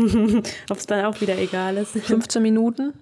Ob 0.69 0.77
es 0.77 0.85
dann 0.87 1.05
auch 1.05 1.19
wieder 1.21 1.37
egal 1.37 1.77
ist. 1.77 1.91
15 1.97 2.41
Minuten. 2.41 2.93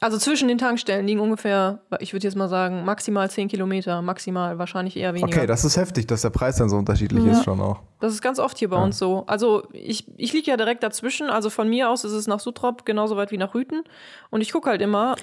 Also 0.00 0.16
zwischen 0.16 0.46
den 0.46 0.58
Tankstellen 0.58 1.06
liegen 1.08 1.18
ungefähr, 1.18 1.80
ich 1.98 2.12
würde 2.12 2.24
jetzt 2.24 2.36
mal 2.36 2.48
sagen, 2.48 2.84
maximal 2.84 3.28
10 3.28 3.48
Kilometer, 3.48 4.00
maximal, 4.00 4.56
wahrscheinlich 4.56 4.96
eher 4.96 5.12
weniger. 5.12 5.26
Okay, 5.38 5.46
das 5.46 5.64
ist 5.64 5.76
heftig, 5.76 6.06
dass 6.06 6.20
der 6.22 6.30
Preis 6.30 6.56
dann 6.56 6.68
so 6.68 6.76
unterschiedlich 6.76 7.24
Ja. 7.24 7.32
ist 7.32 7.42
schon 7.44 7.60
auch. 7.60 7.80
Das 7.98 8.12
ist 8.12 8.22
ganz 8.22 8.38
oft 8.38 8.56
hier 8.58 8.68
bei 8.70 8.76
Ja. 8.76 8.82
uns 8.84 8.96
so. 8.96 9.24
Also 9.26 9.64
ich, 9.72 10.06
ich 10.16 10.32
liege 10.32 10.48
ja 10.50 10.56
direkt 10.56 10.84
dazwischen. 10.84 11.30
Also 11.30 11.50
von 11.50 11.68
mir 11.68 11.90
aus 11.90 12.04
ist 12.04 12.12
es 12.12 12.28
nach 12.28 12.38
Sutrop 12.38 12.86
genauso 12.86 13.16
weit 13.16 13.32
wie 13.32 13.38
nach 13.38 13.54
Rüten. 13.54 13.82
Und 14.30 14.40
ich 14.40 14.52
gucke 14.52 14.70
halt 14.70 14.80
immer. 14.82 15.16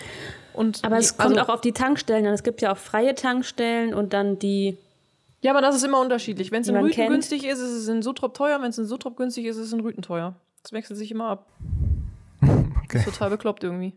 Und 0.53 0.83
Aber 0.83 0.97
es 0.97 1.13
die- 1.15 1.21
kommt 1.23 1.37
also, 1.37 1.49
auch 1.49 1.55
auf 1.55 1.61
die 1.61 1.71
Tankstellen 1.71 2.25
an. 2.27 2.33
Es 2.33 2.43
gibt 2.43 2.61
ja 2.61 2.73
auch 2.73 2.77
freie 2.77 3.15
Tankstellen 3.15 3.93
und 3.93 4.11
dann 4.11 4.39
die. 4.39 4.77
Ja, 5.41 5.51
aber 5.51 5.61
das 5.61 5.75
ist 5.75 5.83
immer 5.85 6.01
unterschiedlich. 6.01 6.51
Wenn 6.51 6.63
es 6.63 6.67
in 6.67 6.75
Rüten 6.75 6.91
kennt. 6.91 7.09
günstig 7.11 7.45
ist, 7.45 7.59
ist 7.59 7.71
es 7.71 7.87
in 7.87 8.01
Sutrop 8.01 8.33
teuer. 8.33 8.61
Wenn 8.61 8.71
es 8.71 8.77
in 8.77 8.85
Sutrop 8.85 9.15
günstig 9.15 9.45
ist, 9.45 9.55
ist 9.55 9.67
es 9.67 9.73
in 9.73 9.79
Rüten 9.79 10.01
teuer. 10.01 10.35
Das 10.63 10.73
wechselt 10.73 10.97
sich 10.99 11.11
immer 11.11 11.29
ab. 11.29 11.45
Okay. 12.85 12.99
Ist 12.99 13.05
total 13.05 13.31
bekloppt 13.31 13.63
irgendwie. 13.63 13.93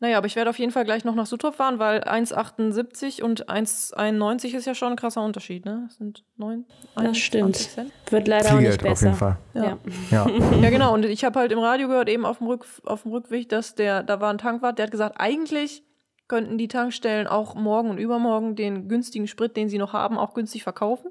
Naja, 0.00 0.18
aber 0.18 0.26
ich 0.26 0.36
werde 0.36 0.50
auf 0.50 0.58
jeden 0.58 0.72
Fall 0.72 0.84
gleich 0.84 1.04
noch 1.04 1.14
nach 1.14 1.24
Sutrop 1.26 1.54
fahren, 1.54 1.78
weil 1.78 2.00
1,78 2.02 3.22
und 3.22 3.48
1,91 3.48 4.54
ist 4.54 4.66
ja 4.66 4.74
schon 4.74 4.92
ein 4.92 4.96
krasser 4.96 5.22
Unterschied, 5.22 5.64
ne? 5.64 5.84
Das 5.86 5.96
sind 5.96 6.24
9, 6.36 6.64
Das 6.96 7.16
stimmt. 7.16 7.44
21 7.56 7.70
Cent. 7.70 7.92
Wird 8.10 8.28
leider 8.28 8.48
Viel 8.48 8.56
auch 8.56 8.60
nicht 8.60 8.68
Geld 8.70 8.82
auf 8.82 8.88
besser. 8.88 9.06
jeden 9.06 9.18
Fall. 9.18 9.36
Ja. 9.54 9.78
Ja. 10.10 10.26
Ja, 10.60 10.70
genau. 10.70 10.92
Und 10.92 11.04
ich 11.04 11.24
habe 11.24 11.38
halt 11.38 11.52
im 11.52 11.58
Radio 11.58 11.88
gehört, 11.88 12.08
eben 12.08 12.26
auf 12.26 12.38
dem, 12.38 12.48
Rück, 12.48 12.66
auf 12.84 13.02
dem 13.02 13.12
Rückweg, 13.12 13.48
dass 13.48 13.74
der, 13.74 14.02
da 14.02 14.20
war 14.20 14.30
ein 14.30 14.38
Tankwart, 14.38 14.78
der 14.78 14.84
hat 14.86 14.90
gesagt, 14.90 15.16
eigentlich 15.18 15.84
könnten 16.26 16.58
die 16.58 16.68
Tankstellen 16.68 17.26
auch 17.26 17.54
morgen 17.54 17.90
und 17.90 17.98
übermorgen 17.98 18.56
den 18.56 18.88
günstigen 18.88 19.28
Sprit, 19.28 19.56
den 19.56 19.68
sie 19.68 19.78
noch 19.78 19.92
haben, 19.92 20.18
auch 20.18 20.34
günstig 20.34 20.62
verkaufen. 20.62 21.10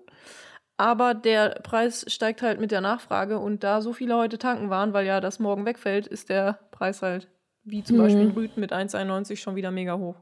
Aber 0.78 1.14
der 1.14 1.50
Preis 1.64 2.04
steigt 2.08 2.42
halt 2.42 2.60
mit 2.60 2.72
der 2.72 2.82
Nachfrage 2.82 3.38
und 3.40 3.64
da 3.64 3.82
so 3.82 3.94
viele 3.94 4.18
heute 4.18 4.40
tanken 4.40 4.70
waren, 4.70 4.92
weil 4.94 5.06
ja 5.06 5.22
das 5.22 5.40
morgen 5.40 5.66
wegfällt, 5.66 6.08
ist 6.08 6.30
der 6.30 6.60
Preis 6.72 7.02
halt, 7.04 7.30
wie 7.66 7.84
zum 7.84 7.98
Beispiel 7.98 8.22
in 8.24 8.32
Rüten 8.32 8.60
mit 8.60 8.74
1,91 8.74 9.38
schon 9.38 9.56
wieder 9.56 9.72
mega 9.72 9.96
hoch. 9.98 10.16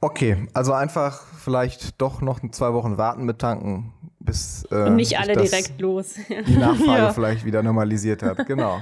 Okay, 0.00 0.48
also 0.52 0.72
einfach 0.72 1.22
vielleicht 1.38 2.00
doch 2.02 2.20
noch 2.22 2.40
zwei 2.50 2.72
Wochen 2.72 2.98
warten 2.98 3.24
mit 3.24 3.38
tanken, 3.38 3.92
bis 4.18 4.66
äh, 4.72 4.86
Und 4.88 4.96
nicht 4.96 5.18
alle 5.18 5.34
das- 5.34 5.50
direkt 5.50 5.80
los. 5.80 6.14
die 6.28 6.56
Nachfrage 6.56 6.86
Ja. 7.02 7.12
vielleicht 7.12 7.44
wieder 7.44 7.62
normalisiert 7.62 8.22
hat. 8.22 8.46
Genau. 8.46 8.80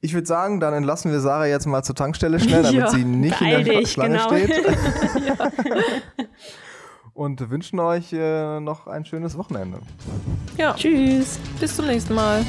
Ich 0.00 0.14
würde 0.14 0.26
sagen, 0.28 0.60
dann 0.60 0.74
entlassen 0.74 1.10
wir 1.10 1.18
Sarah 1.20 1.46
jetzt 1.46 1.66
mal 1.66 1.82
zur 1.82 1.94
Tankstelle 1.96 2.38
schnell, 2.38 2.62
damit 2.62 2.74
Ja. 2.78 2.88
sie 2.90 3.04
nicht 3.04 3.40
in 3.40 3.48
der 3.48 3.62
dich, 3.64 3.90
Schlange 3.90 4.18
genau. 4.18 4.28
steht. 4.28 4.66
Und 7.14 7.50
wünschen 7.50 7.80
euch 7.80 8.12
äh, 8.12 8.60
noch 8.60 8.86
ein 8.86 9.04
schönes 9.04 9.36
Wochenende. 9.36 9.80
Ja, 10.56 10.74
Tschüss. 10.74 11.40
bis 11.58 11.74
zum 11.74 11.86
nächsten 11.86 12.14
Mal. 12.14 12.44